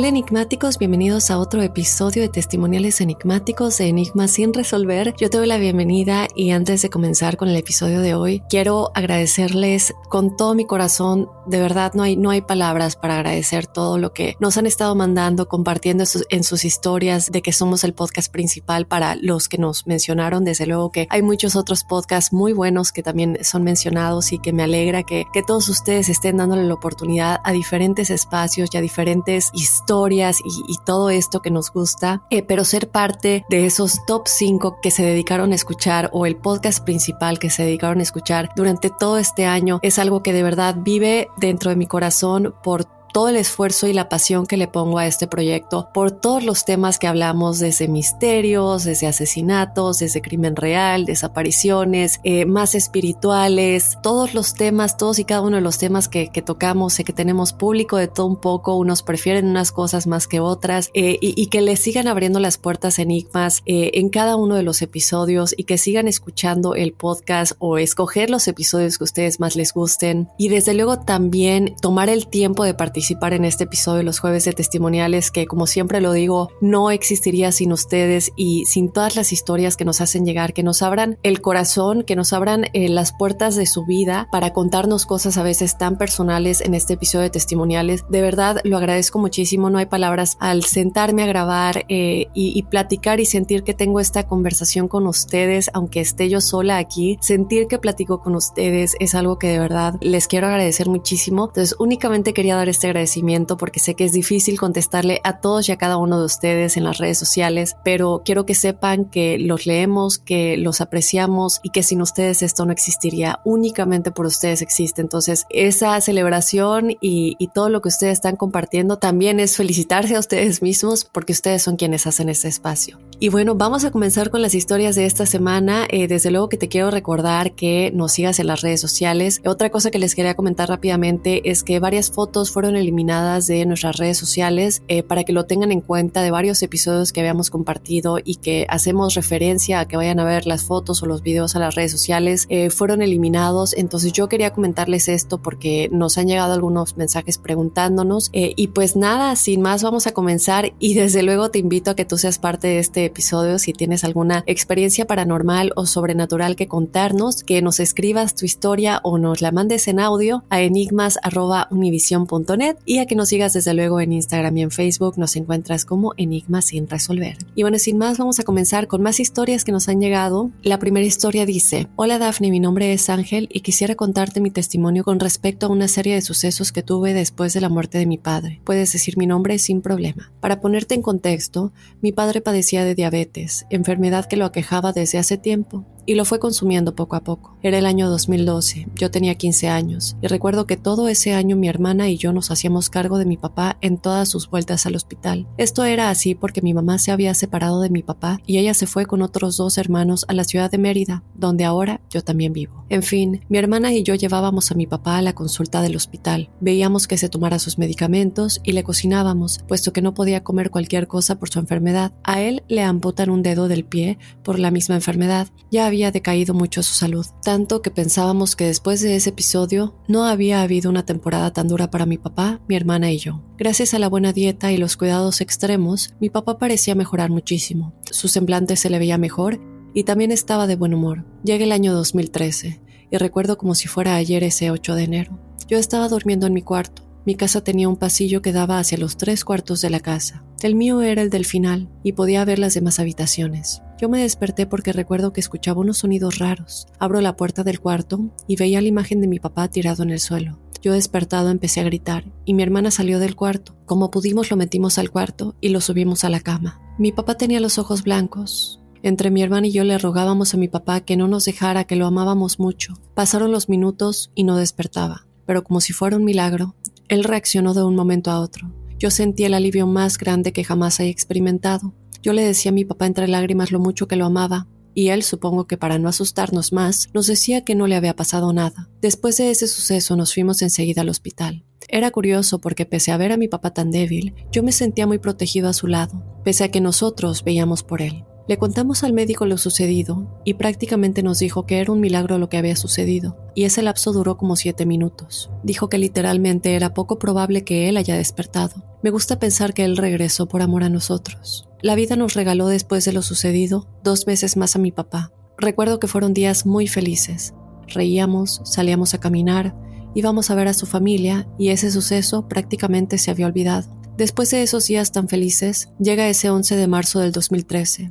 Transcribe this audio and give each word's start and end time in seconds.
Hola 0.00 0.08
enigmáticos, 0.08 0.78
bienvenidos 0.78 1.30
a 1.30 1.38
otro 1.38 1.60
episodio 1.60 2.22
de 2.22 2.30
testimoniales 2.30 3.02
enigmáticos 3.02 3.76
de 3.76 3.88
Enigmas 3.88 4.30
sin 4.30 4.54
resolver. 4.54 5.14
Yo 5.18 5.28
te 5.28 5.36
doy 5.36 5.46
la 5.46 5.58
bienvenida 5.58 6.26
y 6.34 6.52
antes 6.52 6.80
de 6.80 6.88
comenzar 6.88 7.36
con 7.36 7.50
el 7.50 7.56
episodio 7.56 8.00
de 8.00 8.14
hoy, 8.14 8.42
quiero 8.48 8.92
agradecerles 8.94 9.92
con 10.08 10.38
todo 10.38 10.54
mi 10.54 10.64
corazón, 10.64 11.28
de 11.44 11.60
verdad 11.60 11.92
no 11.92 12.02
hay, 12.02 12.16
no 12.16 12.30
hay 12.30 12.40
palabras 12.40 12.96
para 12.96 13.16
agradecer 13.16 13.66
todo 13.66 13.98
lo 13.98 14.14
que 14.14 14.36
nos 14.40 14.56
han 14.56 14.64
estado 14.64 14.94
mandando, 14.94 15.48
compartiendo 15.48 16.04
en 16.30 16.44
sus 16.44 16.64
historias 16.64 17.30
de 17.30 17.42
que 17.42 17.52
somos 17.52 17.84
el 17.84 17.92
podcast 17.92 18.32
principal 18.32 18.86
para 18.86 19.16
los 19.16 19.50
que 19.50 19.58
nos 19.58 19.86
mencionaron. 19.86 20.46
Desde 20.46 20.64
luego 20.64 20.92
que 20.92 21.08
hay 21.10 21.20
muchos 21.20 21.56
otros 21.56 21.84
podcasts 21.84 22.32
muy 22.32 22.54
buenos 22.54 22.90
que 22.90 23.02
también 23.02 23.36
son 23.42 23.64
mencionados 23.64 24.32
y 24.32 24.38
que 24.38 24.54
me 24.54 24.62
alegra 24.62 25.02
que, 25.02 25.26
que 25.30 25.42
todos 25.42 25.68
ustedes 25.68 26.08
estén 26.08 26.38
dándole 26.38 26.64
la 26.64 26.72
oportunidad 26.72 27.38
a 27.44 27.52
diferentes 27.52 28.08
espacios 28.08 28.70
y 28.72 28.78
a 28.78 28.80
diferentes 28.80 29.50
historias 29.52 29.89
historias 29.90 30.38
y, 30.44 30.76
todo 30.86 31.10
esto 31.10 31.42
que 31.42 31.50
nos 31.50 31.72
gusta, 31.72 32.22
eh, 32.30 32.44
pero 32.44 32.64
ser 32.64 32.90
parte 32.90 33.44
de 33.50 33.66
esos 33.66 33.98
top 34.06 34.22
5 34.26 34.78
que 34.80 34.92
se 34.92 35.04
dedicaron 35.04 35.50
a 35.50 35.56
escuchar 35.56 36.10
o 36.12 36.26
el 36.26 36.36
podcast 36.36 36.84
principal 36.84 37.40
que 37.40 37.50
se 37.50 37.64
dedicaron 37.64 37.98
a 37.98 38.02
escuchar 38.02 38.50
durante 38.54 38.90
todo 38.90 39.18
este 39.18 39.46
año 39.46 39.80
es 39.82 39.98
algo 39.98 40.22
que 40.22 40.32
de 40.32 40.44
verdad 40.44 40.76
vive 40.78 41.28
dentro 41.38 41.70
de 41.70 41.76
mi 41.76 41.86
corazón 41.86 42.54
por 42.62 42.99
todo 43.12 43.28
el 43.28 43.36
esfuerzo 43.36 43.86
y 43.86 43.92
la 43.92 44.08
pasión 44.08 44.46
que 44.46 44.56
le 44.56 44.68
pongo 44.68 44.98
a 44.98 45.06
este 45.06 45.26
proyecto 45.26 45.88
por 45.92 46.10
todos 46.10 46.44
los 46.44 46.64
temas 46.64 46.98
que 46.98 47.06
hablamos 47.06 47.58
desde 47.58 47.88
misterios, 47.88 48.84
desde 48.84 49.06
asesinatos, 49.06 49.98
desde 49.98 50.22
crimen 50.22 50.56
real, 50.56 51.04
desapariciones, 51.04 52.20
eh, 52.24 52.44
más 52.44 52.74
espirituales, 52.74 53.98
todos 54.02 54.34
los 54.34 54.54
temas, 54.54 54.96
todos 54.96 55.18
y 55.18 55.24
cada 55.24 55.42
uno 55.42 55.56
de 55.56 55.62
los 55.62 55.78
temas 55.78 56.08
que, 56.08 56.28
tocamos, 56.44 56.94
sé 56.94 57.04
que 57.04 57.12
tenemos 57.12 57.52
público 57.52 57.96
de 57.96 58.08
todo 58.08 58.26
un 58.26 58.36
poco, 58.36 58.76
unos 58.76 59.02
prefieren 59.02 59.46
unas 59.46 59.72
cosas 59.72 60.06
más 60.06 60.26
que 60.26 60.40
otras 60.40 60.90
eh, 60.94 61.18
y, 61.20 61.46
que 61.46 61.60
les 61.60 61.80
sigan 61.80 62.06
abriendo 62.06 62.38
las 62.38 62.58
puertas 62.58 62.98
enigmas 62.98 63.62
eh, 63.66 63.90
en 63.94 64.08
cada 64.08 64.36
uno 64.36 64.54
de 64.54 64.62
los 64.62 64.82
episodios 64.82 65.54
y 65.56 65.64
que 65.64 65.78
sigan 65.78 66.06
escuchando 66.06 66.74
el 66.74 66.92
podcast 66.92 67.52
o 67.58 67.78
escoger 67.78 68.30
los 68.30 68.46
episodios 68.46 68.98
que 68.98 69.04
ustedes 69.04 69.40
más 69.40 69.56
les 69.56 69.72
gusten. 69.72 70.28
Y 70.38 70.48
desde 70.48 70.74
luego 70.74 71.00
también 71.00 71.74
tomar 71.80 72.08
el 72.08 72.28
tiempo 72.28 72.64
de 72.64 72.74
participar 72.74 72.99
participar 73.00 73.32
en 73.32 73.46
este 73.46 73.64
episodio 73.64 73.98
de 73.98 74.04
los 74.04 74.18
jueves 74.18 74.44
de 74.44 74.52
testimoniales 74.52 75.30
que 75.30 75.46
como 75.46 75.66
siempre 75.66 76.02
lo 76.02 76.12
digo, 76.12 76.50
no 76.60 76.90
existiría 76.90 77.50
sin 77.50 77.72
ustedes 77.72 78.30
y 78.36 78.66
sin 78.66 78.92
todas 78.92 79.16
las 79.16 79.32
historias 79.32 79.78
que 79.78 79.86
nos 79.86 80.02
hacen 80.02 80.26
llegar, 80.26 80.52
que 80.52 80.62
nos 80.62 80.82
abran 80.82 81.16
el 81.22 81.40
corazón, 81.40 82.02
que 82.02 82.14
nos 82.14 82.34
abran 82.34 82.66
eh, 82.74 82.90
las 82.90 83.14
puertas 83.14 83.56
de 83.56 83.64
su 83.64 83.86
vida 83.86 84.28
para 84.30 84.52
contarnos 84.52 85.06
cosas 85.06 85.38
a 85.38 85.42
veces 85.42 85.78
tan 85.78 85.96
personales 85.96 86.60
en 86.60 86.74
este 86.74 86.92
episodio 86.92 87.22
de 87.22 87.30
testimoniales. 87.30 88.04
De 88.10 88.20
verdad 88.20 88.60
lo 88.64 88.76
agradezco 88.76 89.18
muchísimo, 89.18 89.70
no 89.70 89.78
hay 89.78 89.86
palabras 89.86 90.36
al 90.38 90.64
sentarme 90.64 91.22
a 91.22 91.26
grabar 91.26 91.86
eh, 91.88 92.26
y, 92.34 92.52
y 92.54 92.62
platicar 92.64 93.18
y 93.18 93.24
sentir 93.24 93.62
que 93.62 93.72
tengo 93.72 93.98
esta 93.98 94.24
conversación 94.24 94.88
con 94.88 95.06
ustedes, 95.06 95.70
aunque 95.72 96.00
esté 96.00 96.28
yo 96.28 96.42
sola 96.42 96.76
aquí, 96.76 97.16
sentir 97.22 97.66
que 97.66 97.78
platico 97.78 98.20
con 98.20 98.34
ustedes 98.34 98.94
es 99.00 99.14
algo 99.14 99.38
que 99.38 99.46
de 99.46 99.58
verdad 99.58 99.94
les 100.02 100.28
quiero 100.28 100.48
agradecer 100.48 100.90
muchísimo. 100.90 101.46
Entonces 101.46 101.74
únicamente 101.78 102.34
quería 102.34 102.56
dar 102.56 102.68
este 102.68 102.89
agradecimiento 102.90 103.56
porque 103.56 103.80
sé 103.80 103.94
que 103.94 104.04
es 104.04 104.12
difícil 104.12 104.58
contestarle 104.58 105.20
a 105.24 105.40
todos 105.40 105.68
y 105.68 105.72
a 105.72 105.76
cada 105.76 105.96
uno 105.96 106.18
de 106.18 106.26
ustedes 106.26 106.76
en 106.76 106.84
las 106.84 106.98
redes 106.98 107.18
sociales, 107.18 107.76
pero 107.84 108.22
quiero 108.24 108.46
que 108.46 108.54
sepan 108.54 109.04
que 109.04 109.38
los 109.38 109.66
leemos, 109.66 110.18
que 110.18 110.56
los 110.56 110.80
apreciamos 110.80 111.60
y 111.62 111.70
que 111.70 111.82
sin 111.82 112.02
ustedes 112.02 112.42
esto 112.42 112.64
no 112.66 112.72
existiría, 112.72 113.40
únicamente 113.44 114.10
por 114.10 114.26
ustedes 114.26 114.62
existe. 114.62 115.00
Entonces, 115.00 115.46
esa 115.50 116.00
celebración 116.00 116.96
y, 117.00 117.36
todo 117.52 117.68
lo 117.68 117.80
que 117.82 117.88
ustedes 117.88 118.12
están 118.12 118.36
compartiendo 118.36 118.98
también 118.98 119.40
es 119.40 119.56
felicitarse 119.56 120.14
a 120.14 120.20
ustedes 120.20 120.62
mismos 120.62 121.04
porque 121.04 121.32
ustedes 121.32 121.62
son 121.62 121.76
quienes 121.76 122.06
hacen 122.06 122.28
este 122.28 122.46
espacio. 122.46 122.98
Y 123.22 123.28
bueno, 123.28 123.54
vamos 123.54 123.84
a 123.84 123.90
comenzar 123.90 124.30
con 124.30 124.40
las 124.40 124.54
historias 124.54 124.96
de 124.96 125.04
esta 125.04 125.26
semana. 125.26 125.86
Eh, 125.90 126.08
desde 126.08 126.30
luego 126.30 126.48
que 126.48 126.56
te 126.56 126.68
quiero 126.68 126.90
recordar 126.90 127.52
que 127.52 127.92
nos 127.94 128.12
sigas 128.12 128.38
en 128.38 128.46
las 128.46 128.62
redes 128.62 128.80
sociales. 128.80 129.42
Otra 129.44 129.68
cosa 129.68 129.90
que 129.90 129.98
les 129.98 130.14
quería 130.14 130.34
comentar 130.34 130.70
rápidamente 130.70 131.50
es 131.50 131.62
que 131.62 131.80
varias 131.80 132.10
fotos 132.10 132.50
fueron 132.50 132.76
eliminadas 132.76 133.46
de 133.46 133.66
nuestras 133.66 133.98
redes 133.98 134.16
sociales 134.16 134.82
eh, 134.88 135.02
para 135.02 135.24
que 135.24 135.34
lo 135.34 135.44
tengan 135.44 135.70
en 135.70 135.82
cuenta 135.82 136.22
de 136.22 136.30
varios 136.30 136.62
episodios 136.62 137.12
que 137.12 137.20
habíamos 137.20 137.50
compartido 137.50 138.16
y 138.24 138.36
que 138.36 138.64
hacemos 138.70 139.12
referencia 139.14 139.80
a 139.80 139.84
que 139.86 139.98
vayan 139.98 140.18
a 140.18 140.24
ver 140.24 140.46
las 140.46 140.64
fotos 140.64 141.02
o 141.02 141.06
los 141.06 141.20
videos 141.20 141.54
a 141.54 141.58
las 141.58 141.74
redes 141.74 141.92
sociales 141.92 142.46
eh, 142.48 142.70
fueron 142.70 143.02
eliminados. 143.02 143.74
Entonces 143.76 144.14
yo 144.14 144.30
quería 144.30 144.54
comentarles 144.54 145.08
esto 145.08 145.42
porque 145.42 145.90
nos 145.92 146.16
han 146.16 146.26
llegado 146.26 146.54
algunos 146.54 146.96
mensajes 146.96 147.36
preguntándonos 147.36 148.30
y 148.32 148.68
pues 148.68 148.96
nada, 148.96 149.36
sin 149.36 149.60
más 149.60 149.82
vamos 149.82 150.06
a 150.06 150.12
comenzar 150.12 150.72
y 150.78 150.94
desde 150.94 151.22
luego 151.22 151.50
te 151.50 151.58
invito 151.58 151.90
a 151.90 151.94
que 151.94 152.06
tú 152.06 152.16
seas 152.16 152.38
parte 152.38 152.68
de 152.68 152.78
este 152.78 153.09
episodio 153.10 153.58
si 153.58 153.72
tienes 153.72 154.04
alguna 154.04 154.44
experiencia 154.46 155.06
paranormal 155.06 155.72
o 155.76 155.86
sobrenatural 155.86 156.56
que 156.56 156.68
contarnos, 156.68 157.44
que 157.44 157.60
nos 157.62 157.80
escribas 157.80 158.34
tu 158.34 158.44
historia 158.46 159.00
o 159.02 159.18
nos 159.18 159.42
la 159.42 159.52
mandes 159.52 159.88
en 159.88 160.00
audio 160.00 160.44
a 160.48 160.62
enigmas.univision.net 160.62 162.76
y 162.84 162.98
a 162.98 163.06
que 163.06 163.14
nos 163.14 163.28
sigas 163.28 163.52
desde 163.52 163.74
luego 163.74 164.00
en 164.00 164.12
Instagram 164.12 164.56
y 164.56 164.62
en 164.62 164.70
Facebook 164.70 165.18
nos 165.18 165.36
encuentras 165.36 165.84
como 165.84 166.14
Enigmas 166.16 166.64
sin 166.66 166.88
resolver. 166.88 167.36
Y 167.54 167.62
bueno, 167.62 167.78
sin 167.78 167.98
más 167.98 168.18
vamos 168.18 168.40
a 168.40 168.44
comenzar 168.44 168.86
con 168.86 169.02
más 169.02 169.20
historias 169.20 169.64
que 169.64 169.72
nos 169.72 169.88
han 169.88 170.00
llegado. 170.00 170.50
La 170.62 170.78
primera 170.78 171.06
historia 171.06 171.46
dice, 171.46 171.88
hola 171.96 172.18
Daphne, 172.18 172.50
mi 172.50 172.60
nombre 172.60 172.92
es 172.92 173.08
Ángel 173.10 173.48
y 173.52 173.60
quisiera 173.60 173.94
contarte 173.94 174.40
mi 174.40 174.50
testimonio 174.50 175.04
con 175.04 175.20
respecto 175.20 175.66
a 175.66 175.70
una 175.70 175.88
serie 175.88 176.14
de 176.14 176.22
sucesos 176.22 176.72
que 176.72 176.82
tuve 176.82 177.14
después 177.14 177.52
de 177.52 177.60
la 177.60 177.68
muerte 177.68 177.98
de 177.98 178.06
mi 178.06 178.18
padre. 178.18 178.60
Puedes 178.64 178.92
decir 178.92 179.16
mi 179.16 179.26
nombre 179.26 179.58
sin 179.58 179.82
problema. 179.82 180.32
Para 180.40 180.60
ponerte 180.60 180.94
en 180.94 181.02
contexto, 181.02 181.72
mi 182.00 182.12
padre 182.12 182.40
padecía 182.40 182.84
de 182.84 182.94
diabetes, 183.00 183.66
enfermedad 183.70 184.26
que 184.26 184.36
lo 184.36 184.44
aquejaba 184.44 184.92
desde 184.92 185.16
hace 185.16 185.38
tiempo 185.38 185.86
y 186.06 186.14
lo 186.14 186.24
fue 186.24 186.38
consumiendo 186.38 186.94
poco 186.94 187.16
a 187.16 187.24
poco. 187.24 187.56
Era 187.62 187.78
el 187.78 187.86
año 187.86 188.08
2012, 188.08 188.88
yo 188.94 189.10
tenía 189.10 189.34
15 189.34 189.68
años 189.68 190.16
y 190.22 190.26
recuerdo 190.26 190.66
que 190.66 190.76
todo 190.76 191.08
ese 191.08 191.34
año 191.34 191.56
mi 191.56 191.68
hermana 191.68 192.08
y 192.08 192.16
yo 192.16 192.32
nos 192.32 192.50
hacíamos 192.50 192.90
cargo 192.90 193.18
de 193.18 193.26
mi 193.26 193.36
papá 193.36 193.76
en 193.80 193.98
todas 193.98 194.28
sus 194.28 194.48
vueltas 194.48 194.86
al 194.86 194.96
hospital. 194.96 195.46
Esto 195.56 195.84
era 195.84 196.10
así 196.10 196.34
porque 196.34 196.62
mi 196.62 196.74
mamá 196.74 196.98
se 196.98 197.12
había 197.12 197.34
separado 197.34 197.80
de 197.80 197.90
mi 197.90 198.02
papá 198.02 198.40
y 198.46 198.58
ella 198.58 198.74
se 198.74 198.86
fue 198.86 199.06
con 199.06 199.22
otros 199.22 199.56
dos 199.56 199.78
hermanos 199.78 200.24
a 200.28 200.32
la 200.32 200.44
ciudad 200.44 200.70
de 200.70 200.78
Mérida, 200.78 201.22
donde 201.34 201.64
ahora 201.64 202.00
yo 202.10 202.22
también 202.22 202.52
vivo. 202.52 202.84
En 202.88 203.02
fin, 203.02 203.44
mi 203.48 203.58
hermana 203.58 203.92
y 203.92 204.02
yo 204.02 204.14
llevábamos 204.14 204.70
a 204.70 204.74
mi 204.74 204.86
papá 204.86 205.18
a 205.18 205.22
la 205.22 205.34
consulta 205.34 205.82
del 205.82 205.96
hospital. 205.96 206.50
Veíamos 206.60 207.06
que 207.06 207.18
se 207.18 207.28
tomara 207.28 207.58
sus 207.58 207.78
medicamentos 207.78 208.60
y 208.64 208.72
le 208.72 208.84
cocinábamos, 208.84 209.60
puesto 209.68 209.92
que 209.92 210.02
no 210.02 210.14
podía 210.14 210.42
comer 210.42 210.70
cualquier 210.70 211.06
cosa 211.06 211.38
por 211.38 211.50
su 211.50 211.58
enfermedad. 211.58 212.12
A 212.24 212.40
él 212.40 212.62
le 212.68 212.82
amputan 212.82 213.30
un 213.30 213.42
dedo 213.42 213.68
del 213.68 213.84
pie 213.84 214.18
por 214.42 214.58
la 214.58 214.70
misma 214.70 214.94
enfermedad. 214.94 215.48
Ya 215.70 215.86
había 215.90 216.12
decaído 216.12 216.54
mucho 216.54 216.82
su 216.82 216.94
salud, 216.94 217.26
tanto 217.42 217.82
que 217.82 217.90
pensábamos 217.90 218.56
que 218.56 218.66
después 218.66 219.00
de 219.00 219.16
ese 219.16 219.30
episodio 219.30 219.94
no 220.08 220.24
había 220.24 220.62
habido 220.62 220.88
una 220.88 221.04
temporada 221.04 221.52
tan 221.52 221.68
dura 221.68 221.90
para 221.90 222.06
mi 222.06 222.16
papá, 222.16 222.60
mi 222.68 222.76
hermana 222.76 223.10
y 223.10 223.18
yo. 223.18 223.42
Gracias 223.58 223.92
a 223.92 223.98
la 223.98 224.08
buena 224.08 224.32
dieta 224.32 224.72
y 224.72 224.76
los 224.76 224.96
cuidados 224.96 225.40
extremos, 225.40 226.14
mi 226.20 226.30
papá 226.30 226.58
parecía 226.58 226.94
mejorar 226.94 227.30
muchísimo. 227.30 227.92
Su 228.10 228.28
semblante 228.28 228.76
se 228.76 228.88
le 228.88 228.98
veía 228.98 229.18
mejor 229.18 229.60
y 229.92 230.04
también 230.04 230.30
estaba 230.30 230.66
de 230.66 230.76
buen 230.76 230.94
humor. 230.94 231.26
Llega 231.42 231.64
el 231.64 231.72
año 231.72 231.92
2013 231.92 232.80
y 233.10 233.16
recuerdo 233.16 233.58
como 233.58 233.74
si 233.74 233.88
fuera 233.88 234.14
ayer 234.14 234.44
ese 234.44 234.70
8 234.70 234.94
de 234.94 235.02
enero. 235.02 235.38
Yo 235.66 235.76
estaba 235.76 236.08
durmiendo 236.08 236.46
en 236.46 236.54
mi 236.54 236.62
cuarto. 236.62 237.02
Mi 237.26 237.34
casa 237.34 237.62
tenía 237.62 237.88
un 237.88 237.96
pasillo 237.96 238.42
que 238.42 238.52
daba 238.52 238.78
hacia 238.78 238.96
los 238.96 239.16
tres 239.16 239.44
cuartos 239.44 239.80
de 239.82 239.90
la 239.90 240.00
casa. 240.00 240.44
El 240.62 240.74
mío 240.74 241.02
era 241.02 241.22
el 241.22 241.30
del 241.30 241.44
final 241.44 241.88
y 242.02 242.12
podía 242.12 242.44
ver 242.44 242.58
las 242.58 242.74
demás 242.74 242.98
habitaciones. 242.98 243.82
Yo 244.00 244.08
me 244.08 244.22
desperté 244.22 244.64
porque 244.64 244.94
recuerdo 244.94 245.34
que 245.34 245.40
escuchaba 245.40 245.82
unos 245.82 245.98
sonidos 245.98 246.38
raros. 246.38 246.86
Abro 246.98 247.20
la 247.20 247.36
puerta 247.36 247.64
del 247.64 247.80
cuarto 247.80 248.30
y 248.48 248.56
veía 248.56 248.80
la 248.80 248.88
imagen 248.88 249.20
de 249.20 249.28
mi 249.28 249.38
papá 249.40 249.68
tirado 249.68 250.02
en 250.04 250.08
el 250.08 250.20
suelo. 250.20 250.58
Yo 250.80 250.94
despertado 250.94 251.50
empecé 251.50 251.80
a 251.80 251.84
gritar 251.84 252.24
y 252.46 252.54
mi 252.54 252.62
hermana 252.62 252.90
salió 252.90 253.18
del 253.18 253.36
cuarto. 253.36 253.76
Como 253.84 254.10
pudimos 254.10 254.50
lo 254.50 254.56
metimos 254.56 254.96
al 254.96 255.10
cuarto 255.10 255.54
y 255.60 255.68
lo 255.68 255.82
subimos 255.82 256.24
a 256.24 256.30
la 256.30 256.40
cama. 256.40 256.80
Mi 256.98 257.12
papá 257.12 257.34
tenía 257.34 257.60
los 257.60 257.78
ojos 257.78 258.02
blancos. 258.02 258.80
Entre 259.02 259.30
mi 259.30 259.42
hermana 259.42 259.66
y 259.66 259.72
yo 259.72 259.84
le 259.84 259.98
rogábamos 259.98 260.54
a 260.54 260.56
mi 260.56 260.68
papá 260.68 261.02
que 261.02 261.18
no 261.18 261.28
nos 261.28 261.44
dejara, 261.44 261.84
que 261.84 261.96
lo 261.96 262.06
amábamos 262.06 262.58
mucho. 262.58 262.94
Pasaron 263.12 263.52
los 263.52 263.68
minutos 263.68 264.30
y 264.34 264.44
no 264.44 264.56
despertaba, 264.56 265.26
pero 265.44 265.62
como 265.62 265.82
si 265.82 265.92
fuera 265.92 266.16
un 266.16 266.24
milagro, 266.24 266.74
él 267.08 267.22
reaccionó 267.22 267.74
de 267.74 267.84
un 267.84 267.96
momento 267.96 268.30
a 268.30 268.40
otro. 268.40 268.72
Yo 268.98 269.10
sentí 269.10 269.44
el 269.44 269.52
alivio 269.54 269.86
más 269.86 270.16
grande 270.16 270.52
que 270.52 270.64
jamás 270.64 271.00
haya 271.00 271.10
experimentado. 271.10 271.94
Yo 272.22 272.32
le 272.32 272.44
decía 272.44 272.70
a 272.70 272.74
mi 272.74 272.84
papá 272.84 273.06
entre 273.06 273.28
lágrimas 273.28 273.72
lo 273.72 273.80
mucho 273.80 274.06
que 274.06 274.16
lo 274.16 274.26
amaba, 274.26 274.66
y 274.94 275.08
él, 275.08 275.22
supongo 275.22 275.66
que 275.66 275.76
para 275.76 275.98
no 275.98 276.08
asustarnos 276.08 276.72
más, 276.72 277.08
nos 277.14 277.26
decía 277.26 277.64
que 277.64 277.74
no 277.74 277.86
le 277.86 277.96
había 277.96 278.16
pasado 278.16 278.52
nada. 278.52 278.88
Después 279.00 279.36
de 279.36 279.50
ese 279.50 279.68
suceso 279.68 280.16
nos 280.16 280.34
fuimos 280.34 280.62
enseguida 280.62 281.02
al 281.02 281.08
hospital. 281.08 281.64
Era 281.88 282.10
curioso 282.10 282.60
porque 282.60 282.86
pese 282.86 283.10
a 283.10 283.16
ver 283.16 283.32
a 283.32 283.36
mi 283.36 283.48
papá 283.48 283.72
tan 283.72 283.90
débil, 283.90 284.34
yo 284.52 284.62
me 284.62 284.72
sentía 284.72 285.06
muy 285.06 285.18
protegido 285.18 285.68
a 285.68 285.72
su 285.72 285.86
lado, 285.86 286.22
pese 286.44 286.64
a 286.64 286.70
que 286.70 286.80
nosotros 286.80 287.42
veíamos 287.42 287.82
por 287.82 288.02
él. 288.02 288.24
Le 288.48 288.58
contamos 288.58 289.04
al 289.04 289.12
médico 289.12 289.46
lo 289.46 289.58
sucedido 289.58 290.40
y 290.44 290.54
prácticamente 290.54 291.22
nos 291.22 291.38
dijo 291.38 291.66
que 291.66 291.78
era 291.78 291.92
un 291.92 292.00
milagro 292.00 292.36
lo 292.36 292.48
que 292.48 292.56
había 292.58 292.74
sucedido, 292.74 293.38
y 293.54 293.64
ese 293.64 293.82
lapso 293.82 294.12
duró 294.12 294.36
como 294.36 294.56
siete 294.56 294.86
minutos. 294.86 295.50
Dijo 295.62 295.88
que 295.88 295.98
literalmente 295.98 296.74
era 296.74 296.92
poco 296.92 297.18
probable 297.18 297.64
que 297.64 297.88
él 297.88 297.96
haya 297.96 298.16
despertado. 298.16 298.84
Me 299.02 299.10
gusta 299.10 299.38
pensar 299.38 299.72
que 299.72 299.84
él 299.84 299.96
regresó 299.96 300.48
por 300.48 300.62
amor 300.62 300.82
a 300.82 300.88
nosotros. 300.88 301.69
La 301.82 301.94
vida 301.94 302.14
nos 302.14 302.34
regaló 302.34 302.68
después 302.68 303.06
de 303.06 303.12
lo 303.12 303.22
sucedido 303.22 303.86
dos 304.04 304.26
veces 304.26 304.58
más 304.58 304.76
a 304.76 304.78
mi 304.78 304.92
papá. 304.92 305.32
Recuerdo 305.56 305.98
que 305.98 306.08
fueron 306.08 306.34
días 306.34 306.66
muy 306.66 306.86
felices. 306.86 307.54
Reíamos, 307.88 308.60
salíamos 308.64 309.14
a 309.14 309.20
caminar, 309.20 309.74
íbamos 310.14 310.50
a 310.50 310.54
ver 310.54 310.68
a 310.68 310.74
su 310.74 310.84
familia 310.84 311.48
y 311.58 311.68
ese 311.68 311.90
suceso 311.90 312.48
prácticamente 312.48 313.16
se 313.16 313.30
había 313.30 313.46
olvidado. 313.46 313.98
Después 314.18 314.50
de 314.50 314.62
esos 314.62 314.86
días 314.86 315.12
tan 315.12 315.28
felices, 315.28 315.88
llega 315.98 316.28
ese 316.28 316.50
11 316.50 316.76
de 316.76 316.86
marzo 316.86 317.20
del 317.20 317.32
2013. 317.32 318.10